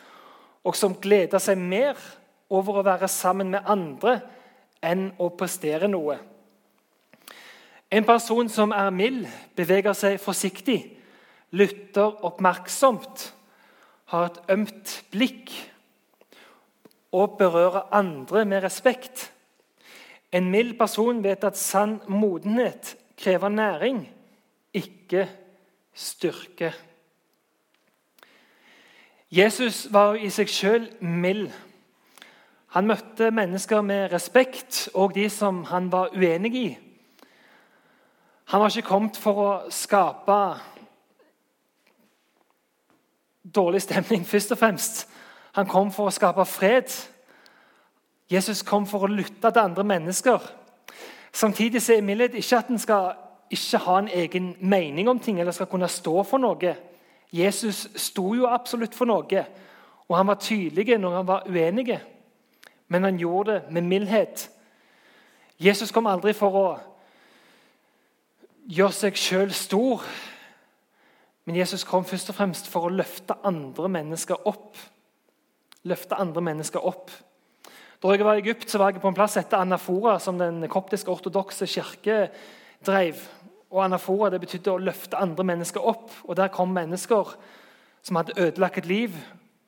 og 0.65 0.77
som 0.77 0.97
gleder 0.97 1.43
seg 1.43 1.61
mer 1.61 2.01
over 2.49 2.81
å 2.81 2.87
være 2.89 3.09
sammen 3.13 3.53
med 3.53 3.69
andre 3.69 4.21
enn 4.81 5.11
å 5.21 5.29
prestere 5.37 5.91
noe. 5.93 6.17
En 7.93 8.05
person 8.09 8.49
som 8.49 8.73
er 8.73 8.91
mild, 8.91 9.27
beveger 9.57 9.93
seg 9.93 10.21
forsiktig, 10.23 10.81
lytter 11.53 12.25
oppmerksomt, 12.25 13.35
har 14.13 14.27
et 14.27 14.41
ømt 14.51 15.05
blikk 15.11 15.53
og 17.15 17.39
berører 17.39 17.95
andre 17.95 18.45
med 18.45 18.63
respekt. 18.63 19.31
En 20.33 20.51
mild 20.51 20.79
person 20.79 21.23
vet 21.25 21.45
at 21.45 21.59
sann 21.59 22.01
modenhet 22.09 22.97
krever 23.19 23.49
næring, 23.49 24.09
ikke 24.75 25.29
styrke. 25.95 26.75
Jesus 29.31 29.87
var 29.93 30.15
i 30.15 30.31
seg 30.31 30.51
sjøl 30.51 30.89
mild. 31.01 31.49
Han 32.75 32.87
møtte 32.91 33.31
mennesker 33.31 33.83
med 33.87 34.13
respekt, 34.13 34.89
og 34.95 35.15
de 35.15 35.29
som 35.31 35.63
han 35.71 35.93
var 35.93 36.15
uenig 36.15 36.55
i. 36.55 36.69
Han 38.51 38.61
var 38.61 38.71
ikke 38.71 38.89
kommet 38.89 39.19
for 39.19 39.41
å 39.43 39.51
skape 39.75 40.39
dårlig 43.45 43.83
stemning, 43.83 44.27
først 44.27 44.53
og 44.53 44.59
fremst. 44.59 45.09
Han 45.53 45.67
kom 45.67 45.93
for 45.93 46.09
å 46.09 46.15
skape 46.15 46.45
fred. 46.45 46.91
Jesus 48.31 48.63
kom 48.63 48.87
for 48.87 49.05
å 49.05 49.11
lytte 49.11 49.51
til 49.51 49.63
andre 49.63 49.85
mennesker. 49.85 50.41
Samtidig 51.33 51.83
er 51.91 52.03
mildhet 52.03 52.35
ikke 52.35 52.59
at 52.59 52.71
en 52.71 52.79
skal 52.79 53.13
ikke 53.51 53.79
ha 53.85 53.99
en 53.99 54.09
egen 54.09 54.57
mening 54.61 55.09
om 55.09 55.21
ting 55.21 55.41
eller 55.41 55.53
skal 55.53 55.67
kunne 55.67 55.89
stå 55.89 56.23
for 56.23 56.39
noe. 56.39 56.75
Jesus 57.33 57.89
sto 57.97 58.35
jo 58.35 58.47
absolutt 58.47 58.95
for 58.95 59.11
noe, 59.11 59.45
og 60.09 60.17
han 60.17 60.27
var 60.27 60.41
tydelig 60.41 60.99
når 60.99 61.17
han 61.17 61.27
var 61.27 61.49
uenig. 61.49 61.99
Men 62.89 63.05
han 63.05 63.19
gjorde 63.19 63.53
det 63.53 63.73
med 63.73 63.83
mildhet. 63.83 64.51
Jesus 65.59 65.93
kom 65.93 66.07
aldri 66.07 66.33
for 66.33 66.59
å 66.59 66.69
gjøre 68.67 68.93
seg 68.93 69.19
sjøl 69.19 69.53
stor, 69.55 70.03
men 71.45 71.57
Jesus 71.57 71.85
kom 71.85 72.05
først 72.09 72.31
og 72.33 72.39
fremst 72.39 72.69
for 72.73 72.89
å 72.89 72.93
løfte 72.93 73.37
andre 73.45 73.89
mennesker 73.93 74.47
opp. 74.49 74.79
Løfte 75.85 76.17
andre 76.17 76.41
mennesker 76.45 76.85
opp. 76.85 77.13
Da 78.01 78.13
jeg 78.13 78.25
var 78.25 78.39
i 78.39 78.43
Egypt, 78.45 78.69
så 78.69 78.81
var 78.81 78.93
jeg 78.93 79.03
på 79.03 79.09
en 79.09 79.17
plass 79.17 79.37
etter 79.41 79.61
Anafora, 79.61 80.19
som 80.21 80.41
den 80.41 80.65
koptiske 80.73 81.13
ortodokse 81.13 81.69
kirke 81.69 82.27
drev. 82.85 83.21
Og 83.73 83.83
Anafora 83.85 84.31
det 84.33 84.41
betydde 84.43 84.73
å 84.73 84.81
løfte 84.81 85.21
andre 85.21 85.45
mennesker 85.53 85.85
opp. 85.85 86.11
Og 86.25 86.37
Der 86.37 86.53
kom 86.53 86.73
mennesker 86.73 87.37
som 88.05 88.17
hadde 88.17 88.37
ødelagt 88.41 88.79
et 88.79 88.89
liv. 88.89 89.17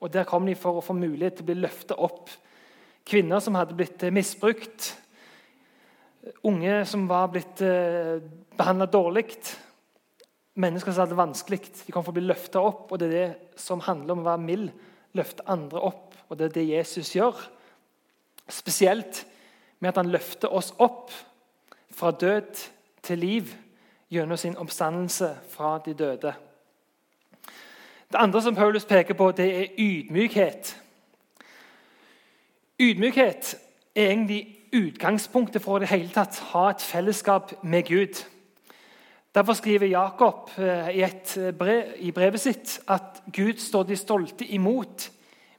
Og 0.00 0.12
Der 0.12 0.24
kom 0.24 0.46
de 0.46 0.54
for 0.54 0.76
å 0.76 0.84
få 0.84 0.96
mulighet 0.96 1.38
til 1.38 1.44
å 1.44 1.50
bli 1.50 1.60
løftet 1.60 1.96
opp. 1.96 2.30
Kvinner 3.06 3.40
som 3.40 3.54
hadde 3.54 3.76
blitt 3.76 4.02
misbrukt. 4.12 4.94
Unge 6.42 6.84
som 6.84 7.04
var 7.08 7.28
blitt 7.30 7.60
eh, 7.62 8.18
behandla 8.56 8.88
dårlig 8.90 9.36
mennesker 10.56 10.92
som 10.92 11.04
hadde 11.04 11.14
det 11.14 11.20
vanskelig. 11.20 11.60
De 11.86 11.92
kom 11.92 12.04
for 12.04 12.14
å 12.14 12.18
bli 12.18 12.26
løfta 12.26 12.62
opp. 12.64 12.90
og 12.90 12.98
Det 12.98 13.08
er 13.08 13.16
det 13.16 13.60
som 13.60 13.82
handler 13.84 14.16
om 14.16 14.24
å 14.24 14.30
være 14.30 14.44
mild. 14.44 14.70
Løfte 15.16 15.46
andre 15.46 15.80
opp. 15.80 16.16
Og 16.28 16.38
det 16.38 16.48
er 16.48 16.56
det 16.56 16.68
Jesus 16.68 17.12
gjør. 17.16 17.38
Spesielt 18.48 19.24
med 19.80 19.92
at 19.92 20.00
han 20.00 20.10
løfter 20.10 20.52
oss 20.52 20.72
opp 20.78 21.12
fra 21.92 22.10
død 22.10 22.66
til 23.02 23.18
liv 23.18 23.54
gjennom 24.10 24.36
sin 24.36 24.56
oppstandelse 24.56 25.36
fra 25.50 25.78
de 25.84 25.94
døde. 25.94 26.34
Det 28.12 28.18
andre 28.22 28.42
som 28.42 28.54
Paulus 28.54 28.84
peker 28.84 29.14
på, 29.14 29.30
det 29.32 29.46
er 29.56 29.66
ydmykhet. 29.78 30.76
Ydmykhet 32.78 33.56
er 33.96 34.10
egentlig 34.10 34.56
utgangspunktet 34.72 35.62
for 35.62 35.76
å 35.76 35.82
det 35.82 35.90
hele 35.90 36.12
tatt 36.14 36.38
ha 36.52 36.68
et 36.70 36.84
fellesskap 36.84 37.56
med 37.64 37.88
Gud. 37.88 38.20
Derfor 39.36 39.52
skriver 39.52 39.86
Jakob 39.86 40.50
eh, 40.58 40.96
i, 40.96 41.02
eh, 41.02 41.54
brev, 41.54 41.84
i 41.96 42.10
brevet 42.10 42.40
sitt 42.40 42.80
at 42.88 43.22
Gud 43.32 43.58
står 43.60 43.82
de 43.82 43.96
stolte 43.96 44.46
imot, 44.46 45.10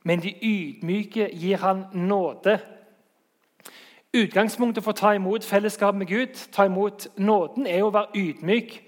men 0.04 0.22
de 0.22 0.34
ydmyke 0.42 1.30
gir 1.34 1.58
han 1.58 1.84
nåde. 1.94 2.58
Utgangspunktet 4.14 4.82
for 4.84 4.96
å 4.96 4.98
ta 4.98 5.14
imot 5.14 5.46
fellesskap 5.46 5.94
med 5.96 6.10
Gud, 6.10 6.34
ta 6.52 6.66
imot 6.66 7.06
nåden, 7.22 7.68
er 7.68 7.86
å 7.86 7.94
være 7.94 8.18
ydmyk. 8.18 8.82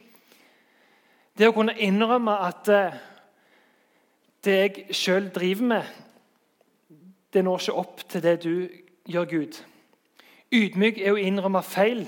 Det 1.38 1.52
å 1.52 1.54
kunne 1.54 1.78
innrømme 1.78 2.40
at 2.50 2.74
eh, 2.74 3.00
det 4.42 4.60
jeg 4.60 4.86
sjøl 4.90 5.30
driver 5.30 5.72
med, 5.76 5.96
det 7.34 7.46
når 7.46 7.62
ikke 7.62 7.80
opp 7.86 8.08
til 8.10 8.26
det 8.26 8.38
du 8.42 8.54
gjør, 9.06 9.30
Gud. 9.38 9.64
Ydmyk 10.50 10.98
er 10.98 11.14
å 11.14 11.22
innrømme 11.22 11.62
feil. 11.62 12.08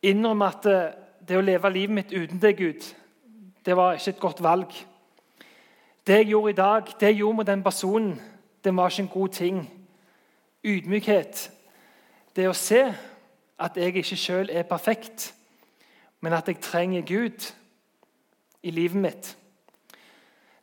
Innrømme 0.00 0.48
at 0.48 1.02
det 1.28 1.38
å 1.38 1.44
leve 1.44 1.70
livet 1.72 1.94
mitt 1.94 2.12
uten 2.12 2.40
deg, 2.40 2.58
Gud, 2.58 2.84
det 3.64 3.76
var 3.76 3.96
ikke 3.96 4.12
et 4.12 4.20
godt 4.20 4.42
valg. 4.44 4.74
Det 6.06 6.20
jeg 6.20 6.30
gjorde 6.34 6.50
i 6.50 6.58
dag, 6.58 6.90
det 7.00 7.08
jeg 7.08 7.20
gjorde 7.22 7.36
med 7.36 7.48
den 7.48 7.62
personen, 7.64 8.20
det 8.64 8.76
var 8.76 8.90
ikke 8.90 9.02
en 9.02 9.08
god 9.08 9.28
ting. 9.28 9.62
Ydmykhet, 10.64 11.50
det 12.36 12.48
å 12.48 12.56
se 12.56 12.82
at 13.60 13.76
jeg 13.76 13.96
ikke 13.96 14.16
sjøl 14.16 14.50
er 14.52 14.68
perfekt, 14.68 15.32
men 16.20 16.32
at 16.32 16.48
jeg 16.48 16.60
trenger 16.64 17.04
Gud 17.08 17.48
i 18.62 18.72
livet 18.72 19.00
mitt. 19.00 19.36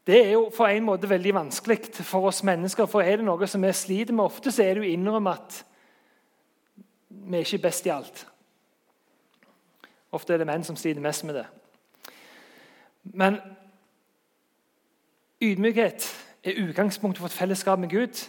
Det 0.08 0.17
er 0.26 0.32
jo 0.32 0.47
for 0.54 0.65
en 0.65 0.84
måte 0.84 1.10
veldig 1.10 1.34
vanskelig 1.34 1.80
for 2.02 2.26
oss 2.28 2.41
mennesker. 2.43 2.89
For 2.89 3.06
er 3.06 3.21
det 3.21 3.26
noe 3.26 3.47
som 3.47 3.62
vi 3.62 3.74
sliter 3.74 4.13
med 4.17 4.26
ofte, 4.26 4.52
så 4.52 4.63
er 4.65 4.74
det 4.76 4.88
å 4.88 4.89
innrømme 4.89 5.34
at 5.38 5.62
vi 7.10 7.38
er 7.38 7.45
ikke 7.45 7.67
best 7.67 7.86
i 7.86 7.93
alt. 7.93 8.26
Ofte 10.12 10.34
er 10.34 10.41
det 10.41 10.47
menn 10.47 10.63
som 10.67 10.76
sliter 10.76 11.02
mest 11.02 11.24
med 11.24 11.39
det. 11.39 11.45
Men 13.04 13.39
ydmykhet 15.41 16.08
er 16.43 16.60
utgangspunktet 16.67 17.19
for 17.19 17.32
et 17.32 17.39
fellesskap 17.39 17.80
med 17.80 17.89
Gud. 17.89 18.28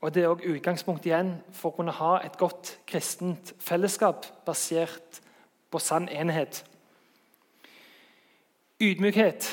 Og 0.00 0.14
det 0.14 0.22
er 0.22 0.30
òg 0.30 0.44
utgangspunkt 0.46 1.06
igjen 1.06 1.32
for 1.52 1.72
å 1.72 1.76
kunne 1.76 1.94
ha 1.98 2.18
et 2.22 2.36
godt 2.38 2.76
kristent 2.86 3.52
fellesskap 3.58 4.26
basert 4.46 5.20
på 5.70 5.80
sann 5.82 6.06
enhet. 6.08 6.62
Ydmykhet 8.78 9.50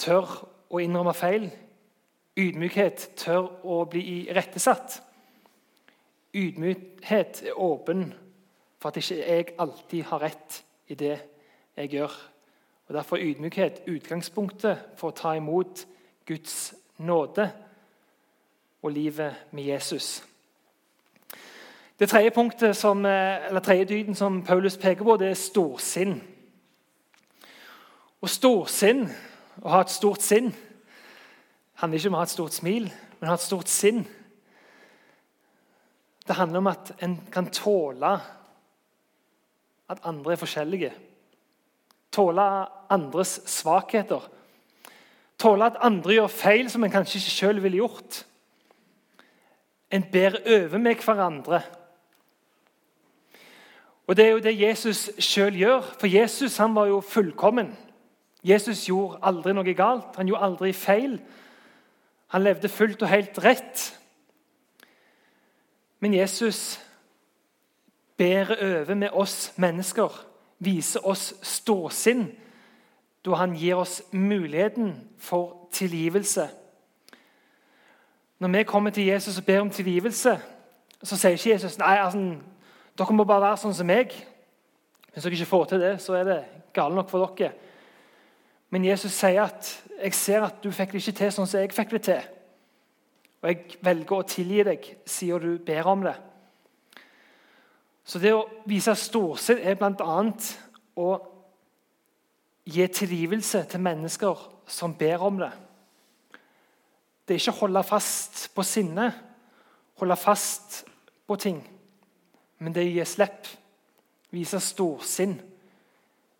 tør 0.00 0.30
å 0.72 0.80
innrømme 0.80 1.12
feil. 1.14 1.50
Ydmykhet 2.40 3.10
tør 3.20 3.50
å 3.62 3.82
bli 3.92 4.24
irettesatt. 4.24 5.02
Ydmykhet 6.34 7.44
er 7.44 7.60
åpen 7.60 8.08
for 8.84 8.92
at 8.92 8.96
ikke 9.00 9.16
jeg 9.16 9.44
alltid 9.58 10.02
har 10.04 10.20
rett 10.20 10.64
i 10.92 10.94
det 10.94 11.14
jeg 11.76 11.88
gjør. 11.88 12.12
Og 12.88 12.94
Derfor 12.94 13.16
er 13.16 13.30
ydmykhet 13.30 13.78
utgangspunktet 13.88 14.82
for 15.00 15.08
å 15.08 15.16
ta 15.16 15.30
imot 15.38 15.86
Guds 16.28 16.74
nåde 17.00 17.46
og 18.84 18.92
livet 18.92 19.48
med 19.56 19.64
Jesus. 19.64 20.20
Det 21.98 22.10
tredje 22.10 22.74
som, 22.76 23.06
eller 23.06 23.64
tredje 23.64 23.84
dyden 23.84 24.14
som 24.14 24.42
Paulus 24.44 24.76
peker 24.76 25.04
på, 25.04 25.16
det 25.16 25.32
er 25.32 25.40
storsinn. 25.40 26.20
Og 28.20 28.28
storsinn, 28.28 29.06
å 29.64 29.68
ha 29.78 29.80
et 29.80 29.96
stort 29.96 30.20
sinn, 30.20 30.52
handler 31.80 31.98
ikke 31.98 32.12
om 32.12 32.20
å 32.20 32.20
ha 32.20 32.28
et 32.28 32.36
stort 32.36 32.60
smil, 32.60 32.92
men 32.92 33.30
å 33.30 33.32
ha 33.32 33.40
et 33.40 33.48
stort 33.48 33.72
sinn. 33.72 34.04
Det 36.28 36.36
handler 36.36 36.60
om 36.60 36.74
at 36.76 36.98
en 37.00 37.22
kan 37.32 37.48
tåle 37.48 38.18
at 39.94 40.04
andre 40.06 40.34
er 40.34 40.40
forskjellige. 40.40 40.92
Tåle 42.14 42.44
andres 42.92 43.40
svakheter. 43.50 44.26
Tåle 45.38 45.66
at 45.66 45.80
andre 45.82 46.18
gjør 46.18 46.30
feil 46.30 46.70
som 46.70 46.84
en 46.84 46.92
kanskje 46.92 47.20
ikke 47.20 47.36
sjøl 47.38 47.62
ville 47.62 47.80
gjort. 47.82 48.20
En 49.90 50.04
bærer 50.12 50.42
over 50.46 50.78
med 50.78 51.02
hverandre. 51.04 51.62
Og 54.06 54.16
Det 54.16 54.24
er 54.24 54.30
jo 54.30 54.38
det 54.44 54.60
Jesus 54.60 55.10
sjøl 55.18 55.56
gjør, 55.56 55.80
for 56.00 56.06
Jesus 56.06 56.56
han 56.56 56.74
var 56.74 56.86
jo 56.86 57.00
fullkommen. 57.00 57.72
Jesus 58.44 58.84
gjorde 58.84 59.22
aldri 59.24 59.54
noe 59.56 59.74
galt, 59.74 60.16
han 60.16 60.28
gjorde 60.28 60.44
aldri 60.44 60.72
feil. 60.76 61.16
Han 62.34 62.42
levde 62.44 62.68
fullt 62.68 63.02
og 63.02 63.08
helt 63.08 63.38
rett. 63.44 63.84
Men 66.00 66.14
Jesus 66.14 66.80
bærer 68.16 68.80
over 68.80 68.94
med 68.94 69.08
oss 69.12 69.52
mennesker, 69.56 70.26
viser 70.58 71.06
oss 71.06 71.34
ståsinn, 71.42 72.28
da 73.24 73.38
han 73.40 73.56
gir 73.56 73.80
oss 73.80 74.02
muligheten 74.12 74.94
for 75.18 75.68
tilgivelse. 75.72 76.48
Når 78.38 78.48
vi 78.48 78.62
kommer 78.62 78.90
til 78.90 79.06
Jesus 79.06 79.38
og 79.38 79.46
ber 79.46 79.60
om 79.60 79.70
tilgivelse, 79.70 80.38
så 81.02 81.16
sier 81.16 81.36
ikke 81.36 81.50
Jesus 81.50 81.78
nei, 81.78 81.96
altså, 81.96 82.36
dere 82.98 83.16
må 83.16 83.24
bare 83.24 83.48
være 83.48 83.60
sånn 83.62 83.76
som 83.76 83.88
meg. 83.88 84.12
Hvis 85.12 85.24
dere 85.24 85.38
ikke 85.38 85.50
får 85.50 85.64
til 85.70 85.80
det, 85.80 85.94
så 86.02 86.16
er 86.18 86.28
det 86.28 86.38
galt 86.76 86.94
nok 86.94 87.10
for 87.10 87.34
dere. 87.38 87.52
Men 88.70 88.84
Jesus 88.84 89.12
sier 89.12 89.42
at 89.42 89.82
'jeg 90.02 90.14
ser 90.14 90.42
at 90.42 90.62
du 90.64 90.70
fikk 90.70 90.92
det 90.92 91.00
ikke 91.00 91.18
til 91.18 91.32
sånn 91.32 91.46
som 91.46 91.60
jeg 91.60 91.72
fikk 91.72 91.90
det 91.90 92.02
til'. 92.02 92.28
Og 93.42 93.48
jeg 93.48 93.76
velger 93.80 94.16
å 94.16 94.22
tilgi 94.22 94.62
deg, 94.62 94.96
sier 95.06 95.38
du 95.38 95.58
ber 95.58 95.86
om 95.86 96.02
det. 96.02 96.14
Så 98.04 98.20
det 98.20 98.34
å 98.36 98.44
vise 98.68 98.92
storsinn 98.98 99.62
er 99.64 99.78
bl.a. 99.80 100.16
å 101.00 101.10
gi 102.64 102.86
tilgivelse 102.88 103.64
til 103.70 103.80
mennesker 103.84 104.40
som 104.68 104.94
ber 104.96 105.24
om 105.24 105.38
det. 105.40 105.52
Det 107.24 107.34
er 107.34 107.40
ikke 107.40 107.54
å 107.56 107.60
holde 107.62 107.84
fast 107.88 108.50
på 108.54 108.64
sinnet, 108.66 109.16
holde 110.00 110.16
fast 110.20 110.82
på 111.26 111.36
ting. 111.40 111.62
Men 112.60 112.74
det 112.74 112.82
er 112.82 112.90
å 112.90 112.96
gi 112.98 113.06
slipp, 113.08 113.48
vise 114.34 114.60
storsinn, 114.60 115.38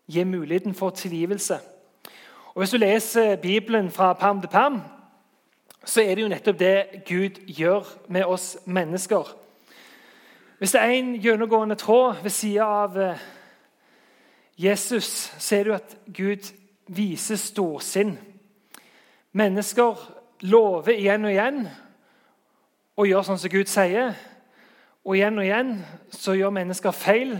gi 0.05 0.25
muligheten 0.25 0.77
for 0.77 0.93
tilgivelse. 0.93 1.57
Og 2.53 2.61
Hvis 2.61 2.71
du 2.71 2.77
leser 2.77 3.35
Bibelen 3.41 3.89
fra 3.91 4.13
perm 4.13 4.41
til 4.41 4.49
perm, 4.49 4.81
så 5.85 6.01
er 6.01 6.15
det 6.15 6.21
jo 6.23 6.29
nettopp 6.29 6.59
det 6.59 7.03
Gud 7.07 7.41
gjør 7.47 7.89
med 8.07 8.25
oss 8.25 8.57
mennesker. 8.65 9.25
Hvis 10.65 10.71
det 10.71 10.81
er 10.81 10.85
en 10.89 11.21
gjennomgående 11.21 11.75
tråd 11.75 12.23
ved 12.23 12.31
sida 12.33 12.65
av 12.65 12.95
eh, 12.97 13.19
Jesus, 14.57 15.09
så 15.37 15.55
er 15.55 15.67
det 15.67 15.75
at 15.75 15.93
Gud 16.17 16.47
viser 16.89 17.37
storsinn. 17.37 18.15
Mennesker 19.37 20.01
lover 20.41 20.97
igjen 20.97 21.29
og 21.29 21.35
igjen 21.35 21.61
og 22.97 23.11
gjør 23.11 23.29
sånn 23.29 23.43
som 23.43 23.53
Gud 23.53 23.69
sier. 23.69 24.17
Og 25.05 25.13
igjen 25.19 25.37
og 25.37 25.45
igjen 25.45 25.71
så 26.09 26.33
gjør 26.33 26.57
mennesker 26.57 26.97
feil. 26.97 27.37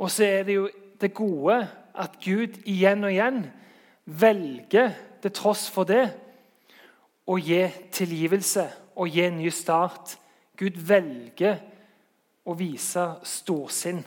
Og 0.00 0.08
så 0.08 0.24
er 0.32 0.48
det 0.48 0.56
jo 0.56 0.66
det 1.04 1.12
gode 1.12 1.60
at 2.00 2.16
Gud 2.24 2.62
igjen 2.64 3.04
og 3.04 3.12
igjen 3.12 3.44
velger, 4.06 4.94
til 5.20 5.36
tross 5.36 5.68
for 5.68 5.84
det, 5.84 6.06
å 7.28 7.36
gi 7.36 7.66
tilgivelse 7.92 8.70
og 8.96 9.12
gi 9.12 9.28
en 9.28 9.42
ny 9.44 9.52
start. 9.52 10.16
Gud 10.56 10.80
velger 10.88 11.76
å 12.48 12.56
vise 12.56 13.04
storsinn. 13.28 14.00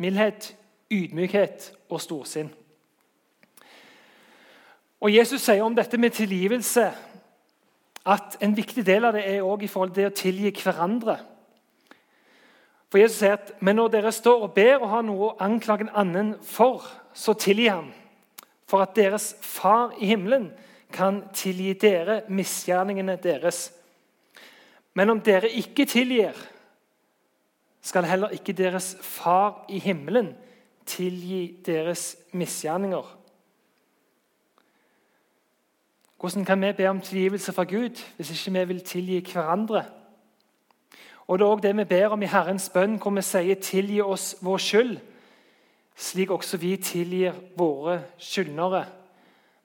Mildhet, 0.00 0.54
ydmykhet 0.92 1.70
og 1.92 2.00
storsinn. 2.00 2.48
Og 5.00 5.12
Jesus 5.12 5.44
sier 5.44 5.64
om 5.64 5.76
dette 5.76 5.98
med 6.00 6.16
tilgivelse 6.16 6.86
at 8.06 8.36
en 8.40 8.56
viktig 8.56 8.84
del 8.86 9.04
av 9.04 9.16
det 9.16 9.24
er 9.28 9.42
også 9.42 9.66
i 9.66 9.70
forhold 9.70 9.92
til 9.92 10.02
det 10.02 10.10
å 10.12 10.18
tilgi 10.22 10.52
hverandre. 10.62 11.16
For 12.90 13.02
Jesus 13.02 13.18
sier 13.20 13.36
at 13.36 13.50
men 13.60 13.76
når 13.76 13.92
dere 13.92 14.12
står 14.14 14.46
og 14.46 14.54
ber 14.56 14.78
og 14.78 14.90
har 14.92 15.04
noe 15.04 15.30
å 15.30 15.36
anklage 15.42 15.86
en 15.86 15.96
annen 16.04 16.34
for, 16.46 16.86
så 17.12 17.34
tilgi 17.34 17.66
ham. 17.68 17.90
For 18.66 18.82
at 18.82 18.96
deres 18.96 19.34
far 19.42 19.92
i 20.00 20.12
himmelen 20.12 20.48
kan 20.94 21.24
tilgi 21.34 21.74
dere 21.82 22.22
misgjerningene 22.30 23.18
deres. 23.22 23.68
Men 24.96 25.10
om 25.12 25.20
dere 25.20 25.50
ikke 25.52 25.84
tilgir, 25.84 26.32
skal 27.84 28.08
heller 28.08 28.32
ikke 28.34 28.54
deres 28.56 28.96
far 29.04 29.66
i 29.68 29.78
himmelen 29.78 30.32
tilgi 30.86 31.60
deres 31.66 32.16
misgjerninger. 32.32 33.18
Hvordan 36.16 36.44
kan 36.44 36.60
vi 36.60 36.72
be 36.72 36.88
om 36.88 37.00
tilgivelse 37.00 37.52
fra 37.52 37.64
Gud 37.64 38.02
hvis 38.16 38.30
ikke 38.30 38.58
vi 38.58 38.64
vil 38.64 38.80
tilgi 38.80 39.20
hverandre? 39.32 39.84
Og 41.26 41.38
Det 41.38 41.44
er 41.44 41.48
også 41.48 41.62
det 41.62 41.76
vi 41.76 41.84
ber 41.84 42.08
om 42.08 42.22
i 42.22 42.26
Herrens 42.26 42.70
bønn, 42.70 42.96
hvor 42.96 43.10
vi 43.10 43.22
sier 43.22 43.54
'tilgi 43.54 44.00
oss 44.00 44.36
vår 44.42 44.56
skyld', 44.56 45.00
slik 45.96 46.30
også 46.30 46.56
vi 46.56 46.76
tilgir 46.76 47.32
våre 47.56 48.02
skyldnere. 48.18 48.86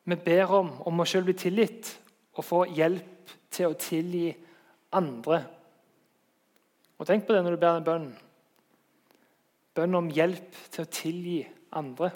Vi 0.05 0.15
ber 0.15 0.45
om, 0.45 0.71
om 0.85 0.99
å 0.99 1.05
selv 1.05 1.23
bli 1.23 1.33
tilgitt 1.33 1.99
og 2.33 2.45
få 2.45 2.63
hjelp 2.63 3.29
til 3.51 3.65
å 3.65 3.73
tilgi 3.73 4.35
andre. 4.93 5.43
Og 6.99 7.07
Tenk 7.07 7.25
på 7.25 7.33
det 7.33 7.43
når 7.43 7.55
du 7.55 7.61
ber 7.61 7.79
en 7.79 7.87
bønn. 7.87 8.09
Bønn 9.75 9.97
om 9.97 10.11
hjelp 10.11 10.57
til 10.71 10.83
å 10.83 10.91
tilgi 10.91 11.39
andre. 11.73 12.11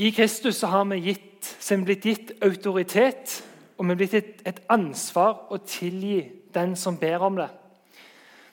I 0.00 0.10
Kristus 0.16 0.62
har 0.64 0.84
vi 0.88 1.00
gitt, 1.10 1.44
så 1.60 1.76
blitt 1.84 2.06
gitt 2.08 2.34
autoritet 2.44 3.40
og 3.80 3.86
vi 3.88 3.94
er 3.94 3.96
blitt 3.96 4.14
et, 4.18 4.32
et 4.44 4.58
ansvar 4.68 5.46
å 5.48 5.56
tilgi 5.64 6.18
den 6.52 6.74
som 6.76 6.98
ber 7.00 7.22
om 7.24 7.38
det. 7.38 7.48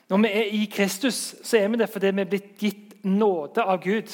Når 0.08 0.22
vi 0.24 0.30
er 0.40 0.54
i 0.56 0.62
Kristus, 0.72 1.18
så 1.44 1.58
er 1.60 1.68
vi 1.68 1.80
det 1.82 1.90
fordi 1.92 2.14
vi 2.16 2.24
er 2.24 2.30
blitt 2.32 2.54
gitt 2.64 2.94
nåde 3.04 3.66
av 3.68 3.82
Gud. 3.84 4.08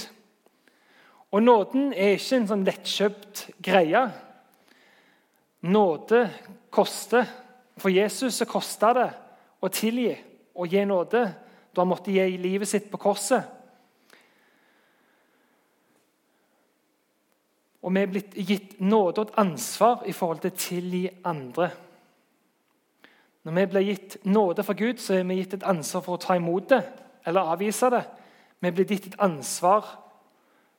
Og 1.30 1.44
Nåden 1.46 1.92
er 1.94 2.16
ikke 2.16 2.40
en 2.40 2.50
sånn 2.50 2.66
lettkjøpt 2.66 3.44
greie. 3.62 4.02
Nåde 5.64 6.30
koster. 6.70 7.26
For 7.78 7.90
Jesus 7.90 8.36
så 8.36 8.46
kosta 8.46 8.94
det 8.94 9.10
å 9.64 9.70
tilgi 9.74 10.12
og 10.54 10.70
gi 10.70 10.84
nåde 10.86 11.24
da 11.74 11.82
han 11.82 11.90
måtte 11.90 12.14
gi 12.14 12.38
livet 12.38 12.70
sitt 12.70 12.90
på 12.92 13.00
korset. 13.02 13.48
Og 17.84 17.92
vi 17.92 18.04
er 18.04 18.12
blitt 18.12 18.36
gitt 18.38 18.76
nåde 18.80 19.24
og 19.24 19.32
et 19.32 19.40
ansvar 19.42 20.06
i 20.08 20.14
forhold 20.16 20.44
til 20.44 20.54
å 20.54 20.60
tilgi 20.60 21.02
andre. 21.28 21.72
Når 23.44 23.58
vi 23.58 23.66
blir 23.72 23.88
gitt 23.90 24.18
nåde 24.24 24.64
fra 24.64 24.76
Gud, 24.78 25.02
så 25.04 25.18
er 25.18 25.26
vi 25.28 25.42
gitt 25.42 25.58
et 25.58 25.66
ansvar 25.68 26.06
for 26.06 26.16
å 26.16 26.22
ta 26.22 26.38
imot 26.40 26.70
det 26.72 26.84
eller 27.28 27.52
avvise 27.56 27.90
det. 27.92 28.04
Vi 28.64 28.72
blitt 28.72 28.94
gitt 28.94 29.10
et 29.12 29.20
ansvar 29.20 29.90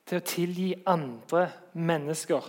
til 0.05 0.17
å 0.17 0.25
tilgi 0.25 0.71
andre 0.89 1.49
mennesker. 1.73 2.41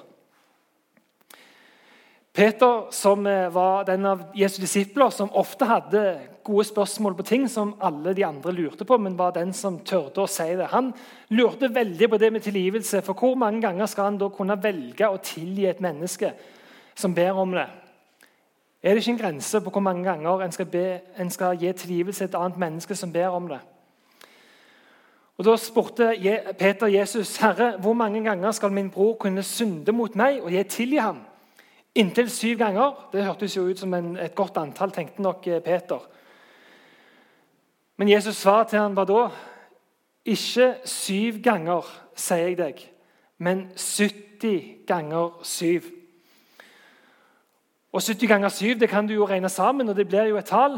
Peter, 2.37 2.87
som 2.91 3.27
eh, 3.27 3.49
var 3.49 3.85
den 3.85 4.05
av 4.07 4.25
Jesu 4.37 4.59
disipler 4.61 5.09
som 5.11 5.31
ofte 5.33 5.65
hadde 5.65 6.01
gode 6.45 6.67
spørsmål 6.69 7.15
på 7.17 7.25
ting 7.25 7.47
som 7.49 7.71
alle 7.81 8.13
de 8.13 8.27
andre 8.29 8.53
lurte 8.53 8.85
på, 8.85 8.99
men 9.01 9.15
var 9.17 9.31
den 9.33 9.55
som 9.57 9.79
tørde 9.81 10.21
å 10.21 10.29
si 10.29 10.51
det. 10.53 10.67
Han 10.69 10.91
lurte 11.33 11.71
veldig 11.73 12.11
på 12.13 12.19
det 12.21 12.29
med 12.35 12.45
tilgivelse. 12.45 13.01
For 13.07 13.17
hvor 13.17 13.39
mange 13.41 13.63
ganger 13.65 13.89
skal 13.89 14.11
han 14.11 14.19
da 14.21 14.29
kunne 14.29 14.59
velge 14.61 15.09
å 15.09 15.17
tilgi 15.25 15.65
et 15.71 15.81
menneske 15.81 16.35
som 16.93 17.15
ber 17.17 17.41
om 17.41 17.55
det? 17.57 17.65
Er 18.85 18.93
det 18.93 19.01
ikke 19.01 19.15
en 19.15 19.21
grense 19.23 19.61
på 19.65 19.73
hvor 19.73 19.85
mange 19.87 20.05
ganger 20.05 20.45
en 20.45 20.53
skal, 20.53 20.69
be, 20.69 20.85
en 21.17 21.33
skal 21.33 21.57
gi 21.57 21.73
tilgivelse 21.73 22.21
til 22.21 22.29
et 22.29 22.37
annet 22.37 22.61
menneske 22.61 22.99
som 23.01 23.15
ber 23.15 23.33
om 23.39 23.47
det? 23.49 23.63
Og 25.39 25.49
Da 25.49 25.57
spurte 25.57 26.13
Peter 26.59 26.87
Jesus, 26.87 27.37
'Herre, 27.37 27.81
hvor 27.81 27.93
mange 27.93 28.25
ganger 28.25 28.53
skal 28.53 28.73
min 28.73 28.91
bror 28.91 29.17
kunne 29.17 29.43
synde 29.43 29.93
mot 29.93 30.17
meg, 30.17 30.43
og 30.43 30.53
jeg 30.53 30.69
tilgi 30.69 31.01
ham?' 31.01 31.25
Inntil 31.97 32.29
syv 32.31 32.59
ganger. 32.61 33.09
Det 33.13 33.25
hørtes 33.25 33.57
jo 33.57 33.65
ut 33.71 33.81
som 33.81 33.95
en, 33.97 34.17
et 34.21 34.35
godt 34.37 34.59
antall, 34.61 34.93
tenkte 34.93 35.23
nok 35.25 35.47
eh, 35.49 35.63
Peter. 35.65 36.03
Men 37.97 38.11
Jesus' 38.13 38.37
svar 38.43 38.67
til 38.69 38.79
ham 38.79 38.97
var 38.97 39.09
da 39.09 39.29
ikke 40.27 40.75
syv 40.85 41.39
ganger, 41.43 41.87
sier 42.19 42.51
jeg 42.51 42.59
deg, 42.59 42.83
men 43.39 43.69
70 43.77 44.85
ganger 44.89 45.39
syv. 45.47 45.87
Og 47.93 48.03
70 48.03 48.29
ganger 48.29 48.53
syv 48.53 48.75
det 48.83 48.91
kan 48.91 49.09
du 49.09 49.15
jo 49.15 49.29
regne 49.29 49.49
sammen, 49.49 49.89
og 49.89 49.97
det 49.97 50.09
blir 50.09 50.29
jo 50.29 50.37
et 50.37 50.51
tall. 50.51 50.77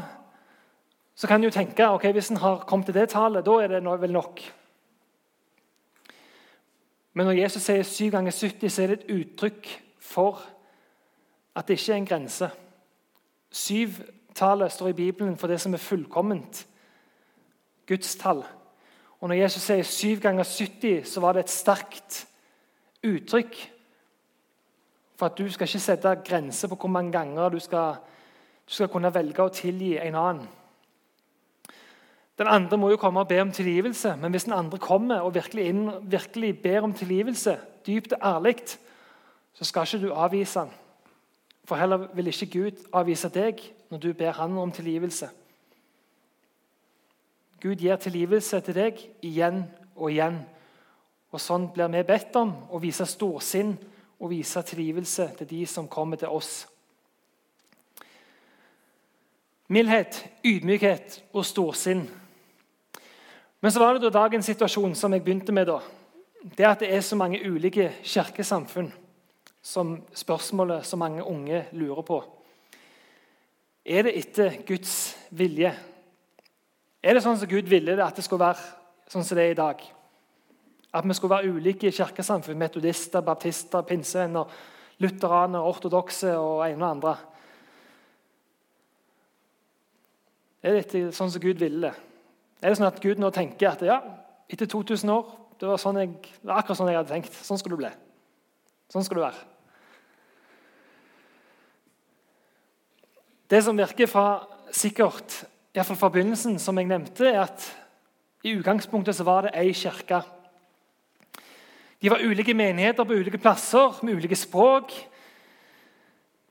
Så 1.19 1.27
kan 1.27 1.41
du 1.41 1.49
jo 1.49 1.55
tenke 1.55 1.89
ok, 1.89 2.05
hvis 2.15 2.31
en 2.31 2.39
har 2.45 2.63
kommet 2.69 2.87
til 2.87 2.95
det 2.95 3.09
tallet, 3.11 3.47
da 3.47 3.57
er 3.59 3.73
det 3.73 4.01
vel 4.01 4.13
nok. 4.15 4.45
Men 7.19 7.27
når 7.27 7.41
Jesus 7.41 7.63
sier 7.67 7.83
7 7.83 8.13
ganger 8.15 8.31
70, 8.31 8.71
så 8.71 8.83
er 8.83 8.87
det 8.87 9.01
et 9.01 9.11
uttrykk 9.17 9.73
for 9.99 10.45
at 11.59 11.69
det 11.69 11.79
ikke 11.79 11.93
er 11.93 11.97
en 11.97 12.07
grense. 12.07 12.51
Syv-tallet 13.51 14.73
står 14.73 14.93
i 14.93 14.99
Bibelen 15.01 15.37
for 15.37 15.51
det 15.51 15.61
som 15.61 15.75
er 15.75 15.83
fullkomment. 15.83 16.67
Guds 17.89 18.15
tall. 18.17 18.45
Og 19.21 19.29
Når 19.29 19.35
Jesus 19.35 19.63
sier 19.63 19.83
7 19.83 20.21
ganger 20.23 20.45
70, 20.45 21.09
så 21.09 21.21
var 21.21 21.35
det 21.35 21.47
et 21.47 21.51
sterkt 21.51 22.27
uttrykk 23.03 23.57
for 25.19 25.27
at 25.27 25.39
du 25.39 25.49
skal 25.51 25.67
ikke 25.67 25.83
sette 25.83 26.15
grenser 26.25 26.71
på 26.71 26.79
hvor 26.79 26.93
mange 26.95 27.13
ganger 27.13 27.49
du 27.49 27.59
skal, 27.59 27.99
du 28.69 28.73
skal 28.73 28.91
kunne 28.93 29.11
velge 29.15 29.43
å 29.43 29.51
tilgi 29.51 29.97
en 29.99 30.15
annen. 30.15 30.47
Den 32.39 32.47
andre 32.47 32.79
må 32.79 32.93
jo 32.93 33.01
komme 33.03 33.25
og 33.25 33.29
be 33.29 33.41
om 33.43 33.51
tilgivelse, 33.51 34.15
men 34.17 34.31
hvis 34.31 34.47
den 34.47 34.55
andre 34.55 34.79
kommer 34.79 35.25
og 35.27 35.35
virkelig, 35.35 35.65
inn, 35.73 35.89
virkelig 36.03 36.53
ber 36.63 36.87
om 36.87 36.95
tilgivelse, 36.95 37.57
dypt 37.87 38.15
og 38.15 38.23
ærlig, 38.23 38.61
så 39.59 39.67
skal 39.67 39.89
ikke 39.89 40.07
du 40.07 40.13
avvise 40.15 40.63
han. 40.63 40.71
For 41.69 41.77
heller 41.77 42.07
vil 42.17 42.31
ikke 42.33 42.47
Gud 42.49 42.87
avvise 42.97 43.29
deg 43.29 43.61
når 43.91 44.01
du 44.01 44.13
ber 44.17 44.33
han 44.39 44.57
om 44.57 44.71
tilgivelse. 44.73 45.29
Gud 47.61 47.83
gir 47.83 47.99
tilgivelse 48.01 48.61
til 48.65 48.77
deg 48.77 49.03
igjen 49.21 49.67
og 49.93 50.09
igjen. 50.09 50.39
Og 51.29 51.43
Sånn 51.45 51.67
blir 51.75 51.91
vi 51.93 52.01
bedt 52.09 52.37
om 52.41 52.55
å 52.73 52.81
vise 52.81 53.05
storsinn 53.05 53.75
og 54.17 54.31
vise 54.33 54.63
tilgivelse 54.65 55.27
til 55.37 55.51
de 55.51 55.67
som 55.69 55.91
kommer 55.93 56.17
til 56.17 56.33
oss. 56.33 56.63
Mildhet, 59.69 60.23
ydmykhet 60.49 61.19
og 61.35 61.45
storsinn. 61.45 62.07
Men 63.61 63.75
så 63.75 63.83
var 63.83 63.99
det 63.99 64.07
da 64.07 64.15
dagens 64.23 64.49
situasjon 64.49 64.97
som 64.97 65.13
jeg 65.13 65.27
begynte 65.27 65.53
med. 65.53 65.67
da. 65.67 65.83
Det 66.57 66.65
at 66.65 66.81
det 66.81 66.95
er 66.95 67.05
så 67.05 67.17
mange 67.17 67.43
ulike 67.45 67.91
kirkesamfunn 68.03 68.89
som 69.69 69.99
spørsmålet 70.17 70.87
som 70.87 71.03
mange 71.03 71.25
unge 71.25 71.67
lurer 71.77 72.05
på. 72.07 72.23
Er 73.85 74.07
det 74.07 74.15
etter 74.17 74.57
Guds 74.67 74.93
vilje? 75.37 75.75
Er 77.05 77.15
det 77.15 77.23
sånn 77.25 77.37
som 77.41 77.51
Gud 77.51 77.69
ville 77.69 77.97
det 77.97 78.05
at 78.05 78.17
det 78.17 78.25
skulle 78.25 78.47
være 78.47 79.11
sånn 79.13 79.27
som 79.27 79.37
det 79.37 79.45
er 79.45 79.53
i 79.53 79.59
dag? 79.59 79.83
At 80.89 81.05
vi 81.05 81.17
skulle 81.17 81.35
være 81.37 81.53
ulike 81.53 81.91
i 81.91 81.93
kirkesamfunn? 81.95 82.57
Metodister, 82.59 83.25
baptister, 83.25 83.85
pinsevenner, 83.85 84.49
lutheraner, 85.05 85.69
ortodokse 85.69 86.33
og 86.41 86.65
ene 86.65 86.81
og 86.81 86.95
andre. 86.97 87.15
Er 90.65 90.75
det 90.75 90.87
etter 90.87 91.13
sånn 91.15 91.35
som 91.35 91.45
Gud 91.45 91.61
ville 91.61 91.91
det? 91.91 91.93
Er 92.65 92.73
det 92.73 92.81
sånn 92.81 92.89
at 92.89 93.05
Gud 93.05 93.21
nå 93.21 93.29
tenker 93.37 93.75
at 93.75 93.85
ja, 93.85 94.01
etter 94.49 94.67
2000 94.67 95.13
år 95.13 95.29
det 95.61 95.69
var, 95.69 95.79
sånn 95.83 96.01
jeg, 96.01 96.17
det 96.41 96.49
var 96.49 96.63
akkurat 96.63 96.81
sånn 96.81 96.89
jeg 96.89 97.01
hadde 97.03 97.13
tenkt. 97.13 97.37
Sånn 97.45 97.61
skal 97.61 97.75
du 97.75 97.81
bli. 97.81 97.93
Sånn 98.93 99.05
skal 99.05 99.19
du 99.19 99.27
være. 99.27 99.47
Det 103.51 103.63
som 103.65 103.79
virker 103.79 104.07
fra 104.07 104.45
sikkert, 104.77 105.45
iallfall 105.73 105.97
fra 105.97 106.11
begynnelsen, 106.13 106.59
som 106.61 106.77
jeg 106.77 106.89
nevnte, 106.91 107.31
er 107.31 107.47
at 107.47 107.65
i 108.45 108.53
utgangspunktet 108.59 109.17
så 109.17 109.25
var 109.25 109.47
det 109.47 109.55
ei 109.57 109.71
kirke. 109.73 110.21
De 112.03 112.11
var 112.13 112.21
ulike 112.21 112.53
menigheter 112.55 113.09
på 113.09 113.17
ulike 113.17 113.41
plasser, 113.41 113.97
med 114.03 114.21
ulike 114.21 114.37
språk. 114.37 114.93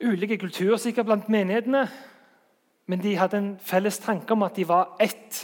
Ulike 0.01 0.39
kulturer 0.41 0.81
sikkert 0.81 1.05
blant 1.05 1.29
menighetene, 1.29 1.86
men 2.89 3.05
de 3.05 3.13
hadde 3.15 3.38
en 3.38 3.53
felles 3.62 4.01
tanke 4.01 4.33
om 4.33 4.43
at 4.43 4.57
de 4.57 4.65
var 4.67 4.97
ett. 4.99 5.43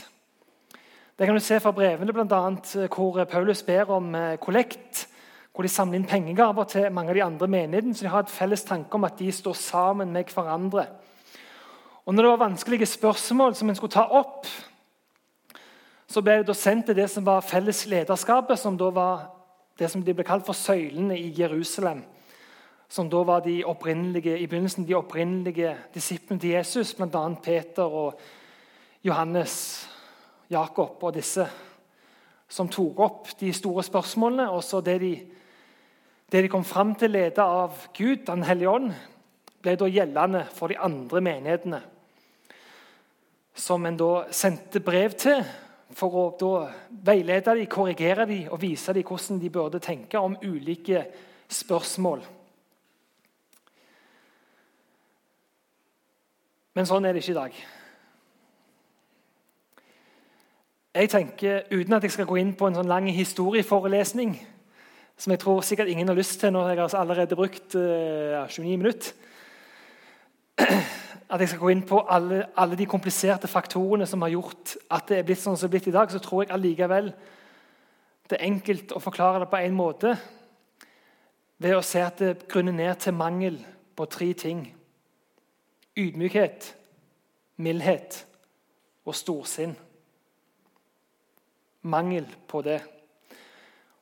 Det 1.14 1.26
kan 1.26 1.38
du 1.38 1.40
se 1.40 1.60
fra 1.62 1.70
brevene, 1.70 2.34
annet, 2.34 2.76
eh, 2.76 2.88
hvor 2.90 3.24
Paulus 3.24 3.62
ber 3.62 3.90
om 3.90 4.14
eh, 4.14 4.36
kollekt. 4.36 5.06
Hvor 5.54 5.62
de 5.62 5.68
samler 5.68 6.00
inn 6.00 6.06
pengegaver 6.10 6.64
til 6.64 6.90
mange 6.90 7.10
av 7.10 7.14
de 7.14 7.22
andre 7.22 7.46
menighetene. 7.46 7.94
Så 7.94 8.02
de 8.02 8.10
har 8.10 8.26
et 8.26 8.30
felles 8.30 8.64
tanke 8.64 8.94
om 8.94 9.04
at 9.04 9.18
de 9.18 9.30
står 9.32 9.54
sammen 9.54 10.12
med 10.12 10.24
hverandre. 10.34 10.88
Og 12.04 12.14
når 12.14 12.22
det 12.22 12.30
var 12.30 12.42
vanskelige 12.44 12.86
spørsmål 12.86 13.54
som 13.54 13.68
en 13.68 13.76
skulle 13.76 13.94
ta 13.94 14.04
opp, 14.12 14.46
så 16.06 16.20
ble 16.22 16.42
det 16.44 16.56
sendt 16.56 16.86
til 16.90 16.98
det 16.98 17.08
som 17.10 17.24
var 17.26 17.44
felles 17.44 17.86
lederskapet, 17.88 18.60
som 18.60 18.76
da 18.78 18.90
var 18.92 19.22
det 19.80 19.88
som 19.90 20.02
de 20.04 20.14
ble 20.14 20.26
kalt 20.26 20.44
for 20.46 20.56
søylene 20.56 21.16
i 21.18 21.32
Jerusalem. 21.38 22.04
Som 22.88 23.08
da 23.10 23.22
var 23.24 23.40
de 23.42 23.62
opprinnelige, 23.66 24.36
i 24.38 24.46
begynnelsen 24.46 24.86
de 24.86 24.94
opprinnelige 24.94 25.72
disiplene 25.94 26.40
til 26.40 26.50
Jesus, 26.50 26.92
bl.a. 26.94 27.24
Peter 27.42 27.82
og 27.88 28.20
Johannes 29.04 29.88
Jakob 30.50 31.02
og 31.02 31.16
disse 31.16 31.48
som 32.48 32.68
tok 32.68 33.00
opp 33.02 33.32
de 33.40 33.50
store 33.56 33.82
spørsmålene. 33.82 34.50
Og 34.52 34.62
så 34.62 34.82
det 34.84 34.98
de, 35.02 35.14
det 36.30 36.44
de 36.44 36.52
kom 36.52 36.64
fram 36.64 36.94
til, 36.94 37.16
ledet 37.16 37.42
av 37.42 37.88
Gud, 37.96 38.26
Den 38.26 38.44
hellige 38.44 38.70
ånd, 38.70 38.92
ble 39.64 39.76
da 39.80 39.88
gjeldende 39.88 40.44
for 40.52 40.68
de 40.68 40.78
andre 40.78 41.24
menighetene. 41.24 41.80
Som 43.54 43.86
en 43.86 43.96
da 43.96 44.24
sendte 44.34 44.82
brev 44.82 45.14
til 45.18 45.44
for 45.94 46.16
å 46.18 46.24
da 46.38 46.52
veilede 47.06 47.54
dem, 47.54 47.68
korrigere 47.70 48.26
dem 48.26 48.48
og 48.50 48.60
vise 48.62 48.92
dem 48.94 49.06
hvordan 49.06 49.38
de 49.38 49.50
burde 49.52 49.80
tenke 49.82 50.18
om 50.18 50.34
ulike 50.42 51.04
spørsmål. 51.50 52.24
Men 56.74 56.88
sånn 56.90 57.06
er 57.06 57.14
det 57.14 57.22
ikke 57.22 57.34
i 57.34 57.38
dag. 57.38 57.60
Jeg 60.94 61.10
tenker, 61.10 61.62
Uten 61.70 61.94
at 61.94 62.04
jeg 62.06 62.14
skal 62.14 62.26
gå 62.26 62.38
inn 62.38 62.52
på 62.58 62.66
en 62.66 62.78
sånn 62.78 62.90
lang 62.90 63.06
historieforelesning, 63.10 64.34
som 65.18 65.34
jeg 65.34 65.42
tror 65.42 65.62
sikkert 65.62 65.90
ingen 65.90 66.10
har 66.10 66.18
lyst 66.18 66.40
til 66.42 66.50
når 66.54 66.72
jeg 66.72 66.80
har 66.80 66.98
allerede 66.98 67.38
brukt 67.38 67.78
uh, 67.78 68.50
29 68.50 68.78
minutter 68.82 69.14
At 71.28 71.40
jeg 71.40 71.48
skal 71.48 71.62
gå 71.62 71.70
inn 71.72 71.84
på 71.88 72.02
alle, 72.10 72.42
alle, 72.56 72.76
de 72.76 72.86
kompliserte 72.86 73.48
faktorene 73.48 74.06
som 74.06 74.22
har 74.22 74.34
gjort 74.34 74.76
at 74.92 75.08
det 75.08 75.18
er 75.18 75.26
blitt 75.28 75.40
sånn 75.40 75.56
som 75.56 75.68
det 75.68 75.70
er 75.70 75.74
blitt 75.78 75.88
i 75.92 75.96
dag, 75.96 76.12
så 76.12 76.20
tror 76.22 76.44
jeg 76.44 76.52
allikevel 76.54 77.12
det 78.28 78.38
er 78.38 78.46
enkelt 78.46 78.92
å 78.96 79.02
forklare 79.04 79.42
det 79.42 79.50
på 79.52 79.60
én 79.60 79.74
måte 79.76 80.14
ved 81.60 81.76
å 81.76 81.84
se 81.84 82.00
at 82.04 82.20
det 82.20 82.46
grunner 82.48 82.72
ned 82.72 83.00
til 83.04 83.16
mangel 83.16 83.58
på 83.96 84.06
tre 84.10 84.30
ting. 84.32 84.62
Ydmykhet, 85.96 86.70
mildhet 87.60 88.22
og 89.04 89.16
storsinn 89.16 89.76
mangel 91.84 92.26
på 92.48 92.62
det. 92.64 92.80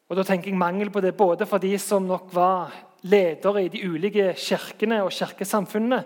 Og 0.08 0.18
da 0.18 0.24
tenker 0.26 0.50
jeg 0.50 0.58
mangel 0.60 0.90
på 0.92 1.00
det 1.02 1.14
både 1.16 1.46
for 1.48 1.62
de 1.62 1.72
som 1.80 2.04
nok 2.06 2.30
var 2.34 2.74
ledere 3.02 3.64
i 3.64 3.70
de 3.72 3.82
ulike 3.88 4.32
kirkene 4.38 5.00
og 5.02 5.12
kirkesamfunnene, 5.14 6.02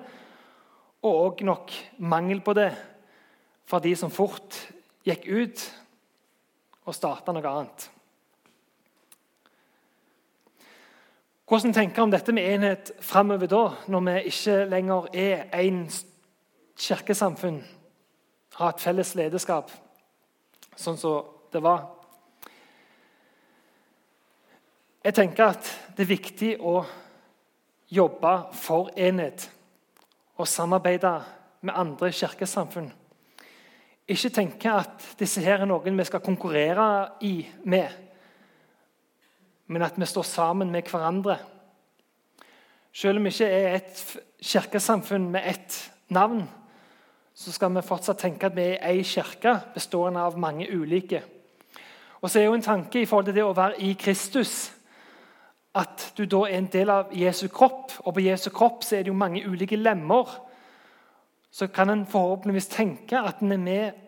og 1.06 1.42
nok 1.46 1.72
mangel 1.98 2.40
på 2.44 2.54
det 2.56 2.70
for 3.66 3.82
de 3.82 3.94
som 3.98 4.12
fort 4.12 4.56
gikk 5.06 5.26
ut 5.26 5.62
og 6.86 6.94
starta 6.94 7.34
noe 7.34 7.50
annet. 7.50 7.86
Hvordan 11.46 11.74
tenker 11.74 12.02
om 12.02 12.10
dette 12.10 12.34
med 12.34 12.46
enhet 12.56 12.90
framover 13.00 13.46
da, 13.46 13.62
når 13.86 14.06
vi 14.06 14.14
ikke 14.32 14.54
lenger 14.66 15.08
er 15.14 15.44
én 15.54 15.84
kirkesamfunn, 16.74 17.60
har 18.58 18.72
et 18.72 18.82
felles 18.82 19.14
lederskap, 19.14 19.70
sånn 20.74 20.98
som 20.98 21.28
det 21.52 21.62
var. 21.62 21.84
Jeg 25.06 25.14
tenker 25.14 25.52
at 25.52 25.68
det 25.94 26.02
er 26.02 26.10
viktig 26.10 26.52
å 26.58 26.80
jobbe 27.94 28.32
for 28.58 28.90
enhet 28.98 29.46
og 30.36 30.48
samarbeide 30.48 31.14
med 31.60 31.74
andre 31.76 32.12
kirkesamfunn. 32.12 32.92
Ikke 34.08 34.30
tenke 34.30 34.70
at 34.70 35.06
disse 35.18 35.42
her 35.42 35.64
er 35.64 35.68
noen 35.68 35.98
vi 35.98 36.06
skal 36.06 36.22
konkurrere 36.22 37.08
i 37.26 37.40
med, 37.64 37.88
men 39.66 39.82
at 39.82 39.96
vi 39.98 40.06
står 40.06 40.22
sammen 40.22 40.70
med 40.70 40.86
hverandre. 40.86 41.38
Selv 42.94 43.18
om 43.18 43.26
vi 43.26 43.32
ikke 43.34 43.48
er 43.50 43.74
et 43.80 44.04
kirkesamfunn 44.40 45.30
med 45.30 45.48
ett 45.50 45.80
navn, 46.08 46.44
så 47.34 47.52
skal 47.52 47.74
vi 47.74 47.82
fortsatt 47.84 48.22
tenke 48.22 48.46
at 48.46 48.56
vi 48.56 48.70
er 48.76 48.86
ei 48.88 49.02
kirke 49.04 49.58
bestående 49.74 50.22
av 50.22 50.38
mange 50.38 50.68
ulike. 50.70 51.24
Og 52.22 52.30
så 52.30 52.40
er 52.40 52.46
jo 52.46 52.54
en 52.56 52.64
tanke 52.64 53.02
i 53.02 53.08
forhold 53.08 53.26
til 53.28 53.36
det 53.36 53.44
å 53.44 53.56
være 53.56 53.82
i 53.84 53.92
Kristus 53.98 54.70
at 55.76 56.12
du 56.16 56.24
da 56.24 56.42
er 56.46 56.58
en 56.58 56.70
del 56.72 56.90
av 56.90 57.12
Jesu 57.16 57.46
kropp. 57.52 57.92
Og 58.04 58.16
på 58.16 58.24
Jesu 58.24 58.48
kropp 58.54 58.84
så 58.84 58.96
er 58.96 59.04
det 59.04 59.12
jo 59.12 59.18
mange 59.18 59.44
ulike 59.46 59.76
lemmer. 59.76 60.30
Så 61.50 61.68
kan 61.72 61.90
en 61.92 62.06
forhåpentligvis 62.08 62.70
tenke 62.72 63.20
at 63.20 63.42
en 63.44 63.52
er 63.52 63.62
med 63.62 64.02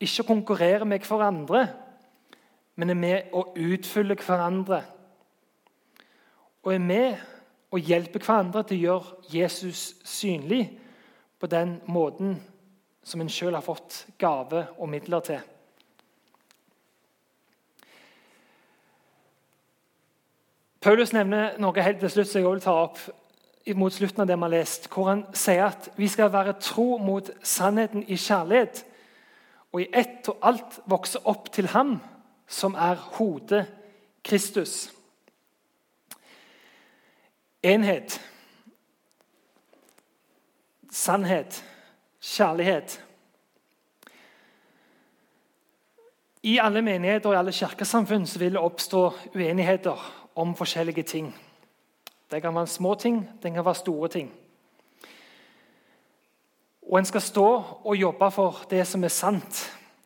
ikke 0.00 0.24
å 0.24 0.28
konkurrere 0.28 0.84
med 0.84 1.04
hverandre, 1.08 1.62
men 2.76 2.92
er 2.92 2.98
med 3.00 3.32
å 3.32 3.46
utfylle 3.56 4.16
hverandre. 4.20 4.82
Og 6.64 6.74
er 6.74 6.82
med 6.84 7.22
å 7.72 7.80
hjelpe 7.80 8.20
hverandre 8.20 8.64
til 8.68 8.76
å 8.76 8.84
gjøre 8.84 9.32
Jesus 9.32 9.86
synlig 10.04 10.66
på 11.40 11.48
den 11.48 11.78
måten 11.88 12.36
som 13.06 13.22
en 13.22 13.30
sjøl 13.32 13.56
har 13.56 13.64
fått 13.64 14.04
gave 14.20 14.66
og 14.76 14.90
midler 14.92 15.24
til. 15.24 15.55
Paulus 20.86 21.10
nevner 21.10 21.56
noe 21.58 21.82
helt 21.82 21.98
til 21.98 22.10
slutt 22.12 22.28
som 22.30 22.38
jeg 22.38 22.46
vil 22.46 22.60
ta 22.62 22.72
opp 22.84 23.00
mot 23.74 23.90
slutten 23.90 24.22
av 24.22 24.28
det 24.30 24.36
vi 24.36 24.44
har 24.44 24.52
lest, 24.52 24.84
hvor 24.86 25.08
han 25.08 25.24
sier 25.34 25.64
at 25.66 25.88
vi 25.98 26.06
skal 26.06 26.28
være 26.30 26.52
tro 26.62 27.00
mot 27.02 27.26
sannheten 27.42 28.04
i 28.06 28.14
kjærlighet, 28.14 28.84
og 29.74 29.80
i 29.82 29.88
ett 29.90 30.28
og 30.30 30.44
alt 30.46 30.76
vokse 30.86 31.18
opp 31.26 31.48
til 31.50 31.66
ham 31.72 31.96
som 32.46 32.78
er 32.78 33.00
hodet 33.16 33.64
Kristus. 34.22 34.92
Enhet, 37.66 38.20
sannhet, 40.94 41.58
kjærlighet. 42.22 42.94
I 46.46 46.60
alle 46.62 46.84
menigheter 46.86 47.32
og 47.32 47.34
i 47.34 47.42
alle 47.42 47.56
kirkesamfunn 47.58 48.28
vil 48.38 48.54
det 48.54 48.62
oppstå 48.62 49.02
uenigheter 49.34 50.06
om 50.36 50.54
forskjellige 50.56 51.02
ting. 51.02 51.30
Det 52.30 52.42
kan 52.42 52.54
være 52.54 52.66
små 52.66 52.94
ting, 52.94 53.22
det 53.42 53.52
kan 53.54 53.64
være 53.64 53.74
store 53.74 54.08
ting. 54.08 54.32
Og 56.82 56.98
En 56.98 57.04
skal 57.04 57.20
stå 57.20 57.62
og 57.84 57.96
jobbe 57.96 58.30
for 58.30 58.66
det 58.70 58.86
som 58.86 59.04
er 59.04 59.08
sant, 59.08 59.62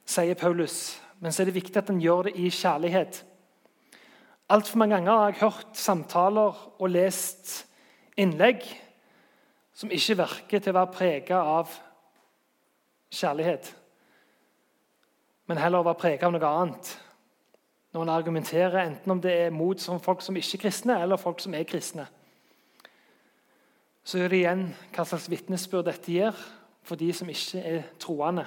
sier 0.06 0.34
Paulus. 0.34 1.00
Men 1.20 1.32
så 1.32 1.42
er 1.42 1.50
det 1.50 1.54
viktig 1.54 1.76
at 1.76 1.90
en 1.90 2.00
gjør 2.00 2.22
det 2.22 2.36
i 2.36 2.48
kjærlighet. 2.48 3.24
Altfor 4.48 4.78
mange 4.78 4.94
ganger 4.94 5.12
har 5.12 5.26
jeg 5.26 5.40
hørt 5.40 5.76
samtaler 5.76 6.56
og 6.80 6.88
lest 6.90 7.66
innlegg 8.16 8.64
som 9.74 9.92
ikke 9.92 10.16
virker 10.16 10.58
til 10.58 10.72
å 10.72 10.78
være 10.80 10.92
preget 10.96 11.36
av 11.36 11.70
kjærlighet, 13.14 13.70
men 15.48 15.58
heller 15.58 15.82
å 15.82 15.86
være 15.86 16.00
preget 16.02 16.26
av 16.26 16.34
noe 16.34 16.50
annet. 16.62 16.90
Når 17.92 18.02
en 18.02 18.08
argumenterer, 18.08 18.86
enten 18.86 19.10
om 19.10 19.20
det 19.20 19.32
er 19.32 19.50
mot 19.50 19.82
folk 20.02 20.22
som 20.22 20.36
ikke 20.36 20.58
er 20.58 20.62
kristne, 20.62 21.00
eller 21.02 21.16
folk 21.16 21.40
som 21.40 21.54
er 21.54 21.66
kristne. 21.66 22.06
Så 24.04 24.18
gjør 24.18 24.28
det 24.28 24.40
igjen 24.40 24.64
hva 24.94 25.04
slags 25.04 25.28
vitnesbyrd 25.30 25.88
dette 25.90 26.12
gir 26.12 26.36
for 26.86 26.98
de 26.98 27.10
som 27.12 27.28
ikke 27.28 27.60
er 27.60 27.82
troende. 28.00 28.46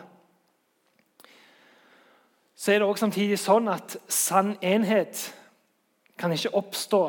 Så 2.55 2.71
er 2.71 2.79
det 2.79 2.87
også 2.87 3.05
samtidig 3.05 3.39
sånn 3.41 3.67
at 3.67 3.97
sann 4.07 4.55
enhet 4.63 5.33
kan 6.19 6.31
ikke 6.31 6.53
oppstå 6.55 7.03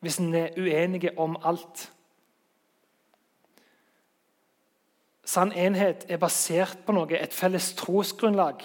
hvis 0.00 0.20
en 0.22 0.34
er 0.34 0.54
uenige 0.56 1.12
om 1.18 1.36
alt. 1.44 1.88
Sann 5.24 5.52
enhet 5.52 6.06
er 6.08 6.18
basert 6.18 6.78
på 6.86 6.94
noe, 6.96 7.10
et 7.14 7.34
felles 7.36 7.72
trosgrunnlag. 7.78 8.64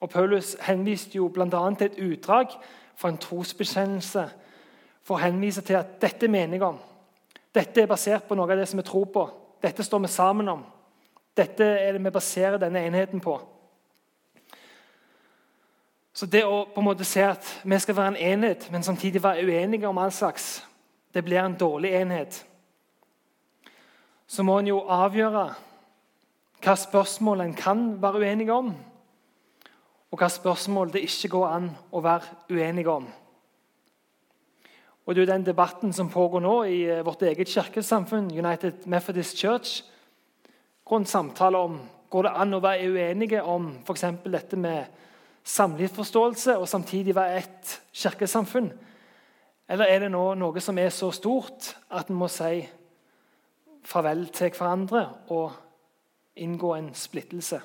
Og 0.00 0.10
Paulus 0.10 0.56
henviste 0.60 1.16
jo 1.16 1.28
bl.a. 1.28 1.48
til 1.48 1.86
et 1.86 1.98
utdrag 2.12 2.52
fra 2.96 3.08
en 3.08 3.18
trosbekjennelse 3.18 4.28
for 5.06 5.16
å 5.16 5.22
henvise 5.22 5.62
til 5.64 5.78
at 5.78 5.96
dette 6.02 6.26
er 6.26 6.52
jeg 6.52 6.62
om. 6.62 6.78
Dette 7.54 7.82
er 7.82 7.88
basert 7.88 8.26
på 8.28 8.34
noe 8.34 8.50
av 8.52 8.58
det 8.58 8.68
som 8.68 8.78
vi 8.80 8.84
tror 8.84 9.06
på. 9.12 9.26
Dette 9.62 9.82
står 9.82 10.02
vi 10.04 10.08
sammen 10.12 10.48
om. 10.48 10.64
Dette 11.36 11.64
er 11.64 11.92
det 11.92 12.04
vi 12.04 12.10
baserer 12.10 12.58
denne 12.58 12.82
enheten 12.84 13.20
på. 13.20 13.38
Så 16.16 16.26
det 16.26 16.46
å 16.48 16.64
på 16.72 16.80
en 16.80 16.86
måte 16.86 17.04
se 17.04 17.20
at 17.20 17.48
vi 17.64 17.78
skal 17.78 17.96
være 17.96 18.14
en 18.14 18.22
enhet, 18.32 18.70
men 18.72 18.82
samtidig 18.82 19.22
være 19.22 19.44
uenige 19.44 19.88
om 19.88 19.98
all 20.00 20.12
slags, 20.12 20.64
det 21.12 21.24
blir 21.24 21.42
en 21.42 21.56
dårlig 21.60 21.92
enhet. 21.92 22.38
Så 24.26 24.42
må 24.42 24.58
en 24.58 24.70
jo 24.72 24.80
avgjøre 24.80 25.46
hva 26.64 26.76
spørsmål 26.80 27.44
en 27.44 27.54
kan 27.54 27.82
være 28.02 28.24
uenige 28.24 28.52
om, 28.52 28.72
og 30.16 30.22
hva 30.22 30.30
spørsmål 30.32 30.94
det 30.94 31.02
ikke 31.04 31.28
går 31.34 31.50
an 31.52 31.66
å 31.92 32.00
være 32.00 32.38
uenige 32.48 32.88
om. 32.88 33.04
Og 35.04 35.14
Det 35.14 35.22
er 35.22 35.28
den 35.34 35.44
debatten 35.44 35.92
som 35.92 36.08
pågår 36.08 36.40
nå 36.40 36.54
i 36.64 36.78
eh, 36.88 37.04
vårt 37.04 37.22
eget 37.22 37.48
kirkesamfunn, 37.52 38.30
United 38.32 38.86
Methodist 38.86 39.36
Church, 39.36 39.82
rundt 40.90 41.08
samtaler 41.08 41.58
om 41.58 41.76
går 42.10 42.22
det 42.22 42.32
an 42.32 42.56
å 42.56 42.62
være 42.64 42.88
uenige 42.88 43.42
om 43.42 43.68
f.eks. 43.84 44.06
dette 44.24 44.56
med 44.56 44.88
samlivsforståelse 45.44 46.56
og 46.56 46.68
samtidig 46.68 47.14
være 47.14 47.36
ett 47.44 47.76
kirkesamfunn? 47.92 48.72
Eller 49.68 49.84
er 49.84 50.06
det 50.06 50.12
nå 50.16 50.24
noe 50.34 50.64
som 50.64 50.78
er 50.78 50.90
så 50.96 51.12
stort 51.12 51.74
at 51.90 52.08
en 52.08 52.16
må 52.16 52.32
si 52.32 52.64
farvel 53.84 54.30
til 54.32 54.48
hverandre 54.56 55.08
og 55.28 55.52
inngå 56.40 56.74
en 56.74 56.94
splittelse? 56.94 57.60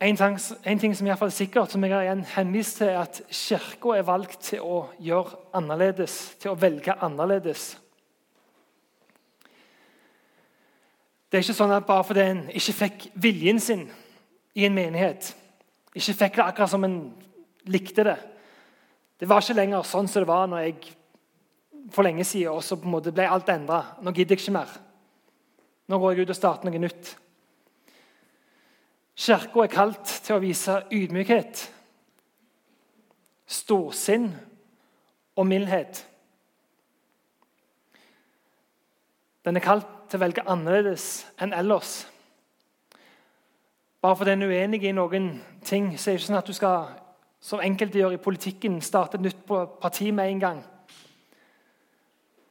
En 0.00 0.16
ting, 0.16 0.38
en 0.64 0.78
ting 0.78 0.96
som 0.96 1.06
er 1.08 1.28
sikkert, 1.32 1.70
som 1.72 1.84
jeg 1.84 1.94
har 1.94 2.04
igjen 2.04 2.24
henvist 2.34 2.76
til, 2.76 2.90
er 2.92 3.06
at 3.06 3.22
Kirka 3.32 3.94
er 3.96 4.04
valgt 4.04 4.42
til 4.50 4.60
å 4.60 4.82
gjøre 5.00 5.38
annerledes, 5.56 6.36
til 6.40 6.52
å 6.52 6.58
velge 6.60 6.92
annerledes. 7.00 7.78
Det 11.26 11.38
er 11.40 11.46
ikke 11.46 11.56
sånn 11.56 11.72
at 11.72 11.88
bare 11.88 12.04
fordi 12.04 12.26
en 12.26 12.44
ikke 12.52 12.76
fikk 12.82 13.08
viljen 13.24 13.60
sin 13.60 13.86
i 14.56 14.68
en 14.68 14.76
menighet, 14.76 15.32
ikke 15.96 16.18
fikk 16.20 16.36
det 16.36 16.44
akkurat 16.44 16.70
som 16.70 16.84
en 16.84 17.00
likte 17.66 18.04
det 18.04 18.18
Det 19.18 19.28
var 19.28 19.40
ikke 19.40 19.56
lenger 19.56 19.82
sånn 19.82 20.08
som 20.12 20.20
det 20.22 20.28
var 20.28 20.46
når 20.46 20.66
jeg 20.66 20.92
for 21.90 22.04
lenge 22.04 22.24
siden, 22.24 22.52
og 22.52 22.64
så 22.64 22.76
på 22.76 22.84
en 22.84 22.92
måte 22.92 23.12
ble 23.14 23.24
alt 23.30 23.48
endra. 23.48 23.96
Nå 24.02 24.12
gidder 24.12 24.36
jeg 24.36 24.42
ikke 24.42 24.58
mer. 24.58 24.72
Nå 25.88 25.98
går 26.02 26.12
jeg 26.12 26.26
ut 26.26 26.32
og 26.34 26.36
starter 26.36 26.68
noe 26.68 26.82
nytt. 26.82 27.12
Kirka 29.16 29.64
er 29.64 29.72
kalt 29.72 30.10
til 30.26 30.36
å 30.36 30.42
vise 30.42 30.74
ydmykhet, 30.92 31.62
storsinn 33.48 34.28
og 35.36 35.46
mildhet. 35.48 36.02
Den 39.46 39.56
er 39.56 39.64
kalt 39.64 39.88
til 40.10 40.18
å 40.18 40.24
velge 40.26 40.44
annerledes 40.44 41.24
enn 41.40 41.54
ellers. 41.56 42.02
Bare 44.02 44.18
fordi 44.18 44.34
en 44.36 44.44
er 44.44 44.52
uenig 44.52 44.82
i 44.84 44.94
noen 44.94 45.30
ting, 45.64 45.92
så 45.96 46.10
er 46.10 46.16
det 46.16 46.20
ikke 46.20 46.26
sånn 46.28 46.40
at 46.42 46.50
du 46.50 46.56
skal 46.56 46.88
som 47.46 47.62
enkelte 47.62 48.00
gjør 48.00 48.16
i 48.16 48.22
politikken, 48.22 48.80
starte 48.82 49.16
et 49.18 49.24
nytt 49.24 49.44
parti 49.46 50.10
med 50.10 50.32
en 50.32 50.42
gang. 50.42 50.60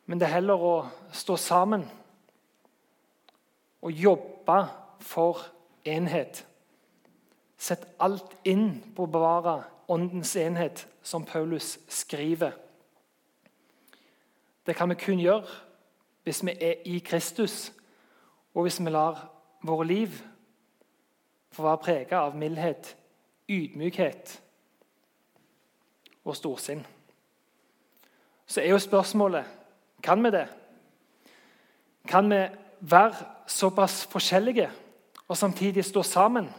Men 0.05 0.19
det 0.19 0.27
er 0.27 0.37
heller 0.37 0.61
å 0.61 0.73
stå 1.13 1.37
sammen 1.41 1.85
og 3.85 3.91
jobbe 3.91 4.59
for 5.03 5.45
enhet. 5.85 6.45
Sett 7.65 7.87
alt 7.97 8.35
inn 8.45 8.67
på 8.93 9.07
å 9.07 9.09
bevare 9.09 9.63
åndens 9.89 10.35
enhet, 10.37 10.83
som 11.05 11.25
Paulus 11.25 11.75
skriver. 11.89 12.53
Det 14.65 14.75
kan 14.77 14.89
vi 14.89 14.97
kun 14.97 15.21
gjøre 15.21 15.45
hvis 16.25 16.41
vi 16.45 16.53
er 16.57 16.81
i 16.89 16.99
Kristus, 17.05 17.71
og 18.53 18.65
hvis 18.65 18.79
vi 18.81 18.89
lar 18.89 19.19
våre 19.65 19.85
liv 19.85 20.15
få 21.53 21.65
være 21.65 21.81
preget 21.81 22.17
av 22.17 22.37
mildhet, 22.37 22.89
ydmykhet 23.49 24.33
og 26.25 26.37
storsinn. 26.37 26.81
Så 28.45 28.61
er 28.61 28.73
jo 28.73 28.81
spørsmålet 28.81 29.45
kan 30.05 30.21
vi 30.21 30.33
det. 30.33 30.45
Kan 32.09 32.29
vi 32.29 32.43
være 32.79 33.25
såpass 33.47 34.03
forskjellige 34.09 34.69
og 35.27 35.37
samtidig 35.37 35.85
stå 35.85 36.03
sammen? 36.03 36.49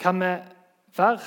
Kan 0.00 0.20
vi 0.20 0.32
være 0.96 1.20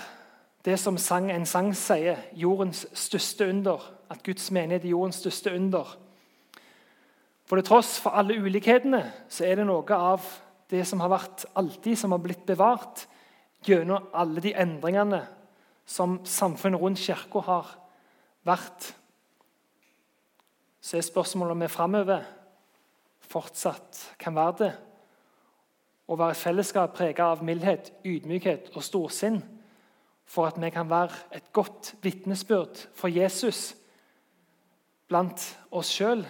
det 0.66 0.78
som 0.80 0.98
sang, 0.98 1.30
en 1.32 1.46
sang 1.46 1.74
sier, 1.76 2.18
jordens 2.34 2.86
største 2.98 3.50
under. 3.50 3.84
At 4.10 4.24
Guds 4.26 4.50
menighet 4.52 4.86
er 4.86 4.94
jordens 4.94 5.20
største 5.22 5.54
under. 5.54 5.98
For 7.46 7.60
til 7.60 7.68
tross 7.68 7.98
for 8.00 8.16
alle 8.16 8.40
ulikhetene 8.40 9.04
så 9.30 9.46
er 9.46 9.60
det 9.60 9.68
noe 9.68 9.98
av 9.98 10.26
det 10.72 10.86
som 10.88 11.04
har 11.04 11.12
vært 11.12 11.46
alltid, 11.60 11.98
som 12.00 12.16
har 12.16 12.22
blitt 12.24 12.46
bevart 12.48 13.06
gjennom 13.68 14.08
alle 14.16 14.42
de 14.44 14.56
endringene 14.56 15.22
som 15.86 16.22
samfunnet 16.26 16.82
rundt 16.82 17.02
kirka 17.04 17.44
har 17.44 17.76
vært. 18.48 18.94
Så 20.84 20.98
er 20.98 21.06
spørsmålet 21.06 21.56
om 21.56 21.64
vi 21.64 21.72
framover 21.72 22.26
fortsatt 23.28 24.02
kan 24.20 24.36
være 24.36 24.58
det 24.64 24.72
å 26.08 26.18
være 26.20 26.36
et 26.36 26.42
fellesskap 26.42 26.96
preget 26.98 27.24
av 27.24 27.44
mildhet, 27.46 27.94
ydmykhet 28.06 28.72
og 28.76 28.84
storsinn, 28.84 29.40
for 30.26 30.48
at 30.48 30.60
vi 30.60 30.70
kan 30.74 30.90
være 30.90 31.36
et 31.36 31.52
godt 31.54 31.94
vitnesbyrd 32.04 32.88
for 32.96 33.12
Jesus 33.12 33.74
blant 35.12 35.44
oss 35.72 35.92
sjøl 35.94 36.24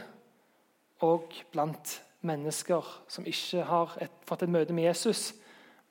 og 1.05 1.35
blant 1.53 1.99
mennesker 2.23 2.87
som 3.11 3.27
ikke 3.27 3.63
har 3.67 3.95
et, 4.01 4.13
fått 4.27 4.45
et 4.45 4.51
møte 4.51 4.75
med 4.75 4.87
Jesus, 4.89 5.33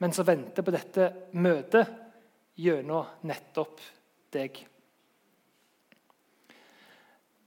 men 0.03 0.13
som 0.13 0.27
venter 0.27 0.65
på 0.65 0.75
dette 0.75 1.09
møtet 1.39 1.91
gjennom 2.59 3.25
nettopp 3.29 3.81
deg. 4.35 4.59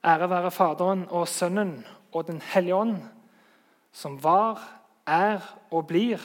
Ære 0.06 0.30
være 0.30 0.54
Faderen 0.54 1.06
og 1.10 1.28
Sønnen 1.28 1.80
og 2.14 2.28
Den 2.28 2.42
hellige 2.54 2.76
ånd, 2.78 2.98
som 3.92 4.20
var, 4.24 4.62
er 5.08 5.42
og 5.72 5.88
blir 5.88 6.22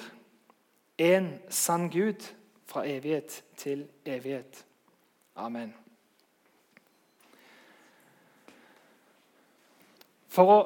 en 0.99 1.39
sann 1.49 1.91
Gud 1.91 2.27
fra 2.67 2.89
evighet 2.89 3.43
til 3.57 3.87
evighet. 4.07 4.65
Amen. 5.37 5.75
For 10.29 10.53
å 10.53 10.59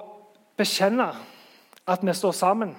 bekjenne 0.58 1.06
at 1.86 2.02
vi 2.04 2.14
står 2.14 2.32
sammen, 2.32 2.74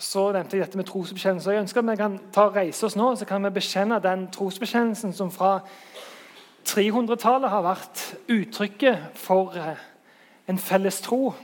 så 0.00 0.30
nevnte 0.32 0.56
jeg 0.56 0.64
dette 0.64 0.78
med 0.80 0.88
trosbekjennelse. 0.88 1.52
Jeg 1.52 1.60
ønsker 1.60 1.82
at 1.82 1.90
vi 1.90 1.96
kan 2.00 2.18
ta 2.32 2.48
reise 2.48 2.86
oss 2.86 2.96
nå, 2.96 3.12
så 3.16 3.28
kan 3.28 3.44
vi 3.44 3.52
bekjenne 3.54 4.00
den 4.02 4.26
trosbekjennelsen 4.32 5.12
som 5.12 5.30
fra 5.30 5.60
300-tallet 6.66 7.50
har 7.52 7.64
vært 7.64 8.02
uttrykket 8.32 9.20
for 9.20 9.54
eh, 9.56 9.80
en 10.48 10.58
felles 10.58 11.00
tro. 11.04 11.34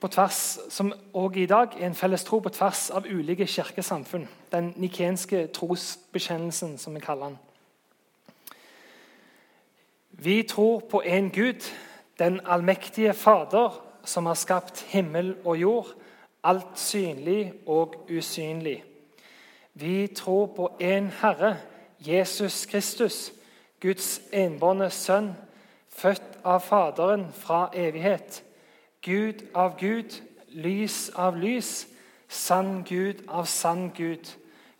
På 0.00 0.08
tvers, 0.08 0.58
som 0.68 0.92
også 1.14 1.38
i 1.38 1.46
dag 1.46 1.68
er 1.80 1.86
en 1.86 1.94
felles 1.94 2.24
tro 2.24 2.38
på 2.38 2.48
tvers 2.48 2.90
av 2.90 3.06
ulike 3.06 3.46
kirkesamfunn. 3.46 4.28
Den 4.52 4.72
nikenske 4.76 5.46
trosbekjennelsen, 5.46 6.78
som 6.78 6.94
vi 6.94 7.00
kaller 7.00 7.24
den. 7.24 7.38
Vi 10.10 10.42
tror 10.42 10.80
på 10.80 11.02
en 11.04 11.30
Gud, 11.30 11.72
den 12.18 12.40
allmektige 12.46 13.14
Fader, 13.14 13.84
som 14.04 14.26
har 14.26 14.34
skapt 14.34 14.82
himmel 14.88 15.36
og 15.44 15.56
jord, 15.56 15.86
alt 16.44 16.78
synlig 16.78 17.52
og 17.66 17.94
usynlig. 18.10 18.84
Vi 19.74 20.06
tror 20.06 20.46
på 20.46 20.76
en 20.80 21.12
Herre, 21.20 21.56
Jesus 22.00 22.66
Kristus, 22.66 23.32
Guds 23.80 24.20
enbårne 24.32 24.90
Sønn, 24.90 25.36
født 25.88 26.38
av 26.44 26.60
Faderen 26.60 27.26
fra 27.32 27.68
evighet. 27.74 28.42
Gud 29.02 29.46
av 29.54 29.78
Gud, 29.78 30.20
lys 30.48 31.10
av 31.16 31.36
lys, 31.40 31.86
sann 32.28 32.82
Gud 32.84 33.22
av 33.28 33.46
sann 33.48 33.90
Gud. 33.96 34.28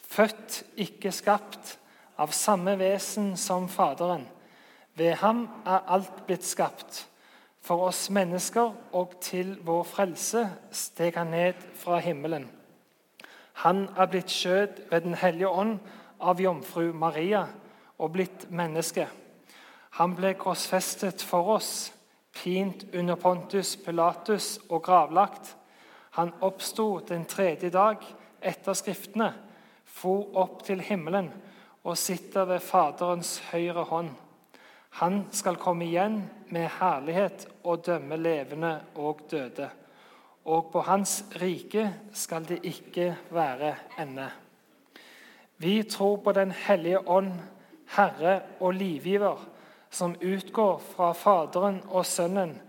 Født, 0.00 0.64
ikke 0.76 1.12
skapt, 1.12 1.78
av 2.20 2.34
samme 2.36 2.76
vesen 2.78 3.36
som 3.36 3.68
Faderen. 3.68 4.26
Ved 4.94 5.14
ham 5.22 5.46
er 5.64 5.86
alt 5.88 6.26
blitt 6.26 6.44
skapt. 6.44 7.06
For 7.64 7.86
oss 7.88 8.08
mennesker 8.10 8.72
og 8.96 9.16
til 9.24 9.54
vår 9.64 9.84
frelse 9.88 10.46
steg 10.72 11.16
han 11.16 11.32
ned 11.32 11.60
fra 11.76 12.00
himmelen. 12.00 12.48
Han 13.64 13.88
er 13.96 14.08
blitt 14.08 14.32
skjød 14.32 14.90
ved 14.90 15.00
Den 15.00 15.14
hellige 15.14 15.48
ånd 15.48 15.78
av 16.20 16.40
jomfru 16.40 16.92
Maria 16.92 17.46
og 17.98 18.12
blitt 18.12 18.50
menneske. 18.50 19.06
Han 20.00 20.14
ble 20.16 20.34
korsfestet 20.34 21.22
for 21.22 21.56
oss, 21.56 21.92
pint 22.33 22.85
under 22.95 23.16
Pontus 23.16 23.76
Pilatus 23.76 24.59
og 24.68 24.83
gravlagt. 24.83 25.57
Han 26.18 26.33
oppsto 26.41 27.01
den 27.09 27.24
tredje 27.31 27.70
dag 27.70 28.03
etter 28.41 28.74
Skriftene, 28.74 29.33
for 29.85 30.31
opp 30.39 30.62
til 30.64 30.81
himmelen 30.81 31.28
og 31.85 31.99
sitter 31.99 32.47
ved 32.49 32.62
Faderens 32.64 33.39
høyre 33.51 33.85
hånd. 33.91 34.11
Han 34.99 35.22
skal 35.35 35.59
komme 35.61 35.87
igjen 35.87 36.22
med 36.51 36.68
herlighet 36.81 37.47
og 37.62 37.85
dømme 37.87 38.18
levende 38.18 38.72
og 38.99 39.22
døde. 39.31 39.68
Og 40.51 40.70
på 40.72 40.83
hans 40.87 41.20
rike 41.41 41.87
skal 42.16 42.47
det 42.49 42.62
ikke 42.66 43.12
være 43.31 43.74
ende. 44.01 44.31
Vi 45.61 45.83
tror 45.83 46.16
på 46.24 46.33
Den 46.33 46.51
hellige 46.51 47.09
ånd, 47.09 47.33
Herre 47.97 48.41
og 48.61 48.74
livgiver, 48.74 49.37
som 49.91 50.14
utgår 50.20 50.78
fra 50.78 51.12
Faderen 51.12 51.82
og 51.88 52.07
Sønnen, 52.07 52.61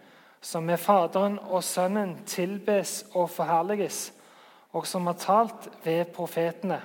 som 0.41 0.63
med 0.63 0.78
Faderen 0.78 1.39
og 1.39 1.63
Sønnen 1.63 2.17
tilbes 2.26 3.05
og 3.13 3.30
forherliges, 3.30 4.13
og 4.74 4.88
som 4.88 5.07
har 5.07 5.19
talt 5.19 5.69
ved 5.84 6.05
profetene. 6.05 6.82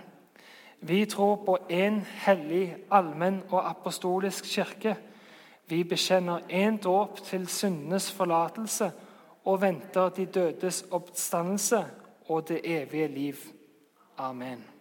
Vi 0.81 1.05
tror 1.05 1.37
på 1.47 1.59
én 1.71 2.03
hellig, 2.27 2.77
allmenn 2.91 3.43
og 3.51 3.71
apostolisk 3.71 4.45
kirke 4.45 4.97
vi 5.69 5.83
bekjenner 5.85 6.45
én 6.51 6.79
dåp 6.79 7.19
til 7.27 7.49
syndenes 7.51 8.07
forlatelse 8.13 8.91
og 9.45 9.61
venter 9.61 10.09
de 10.15 10.27
dødes 10.27 10.85
oppstandelse 10.91 11.85
og 12.29 12.49
det 12.49 12.61
evige 12.65 13.09
liv. 13.09 13.37
Amen. 14.19 14.76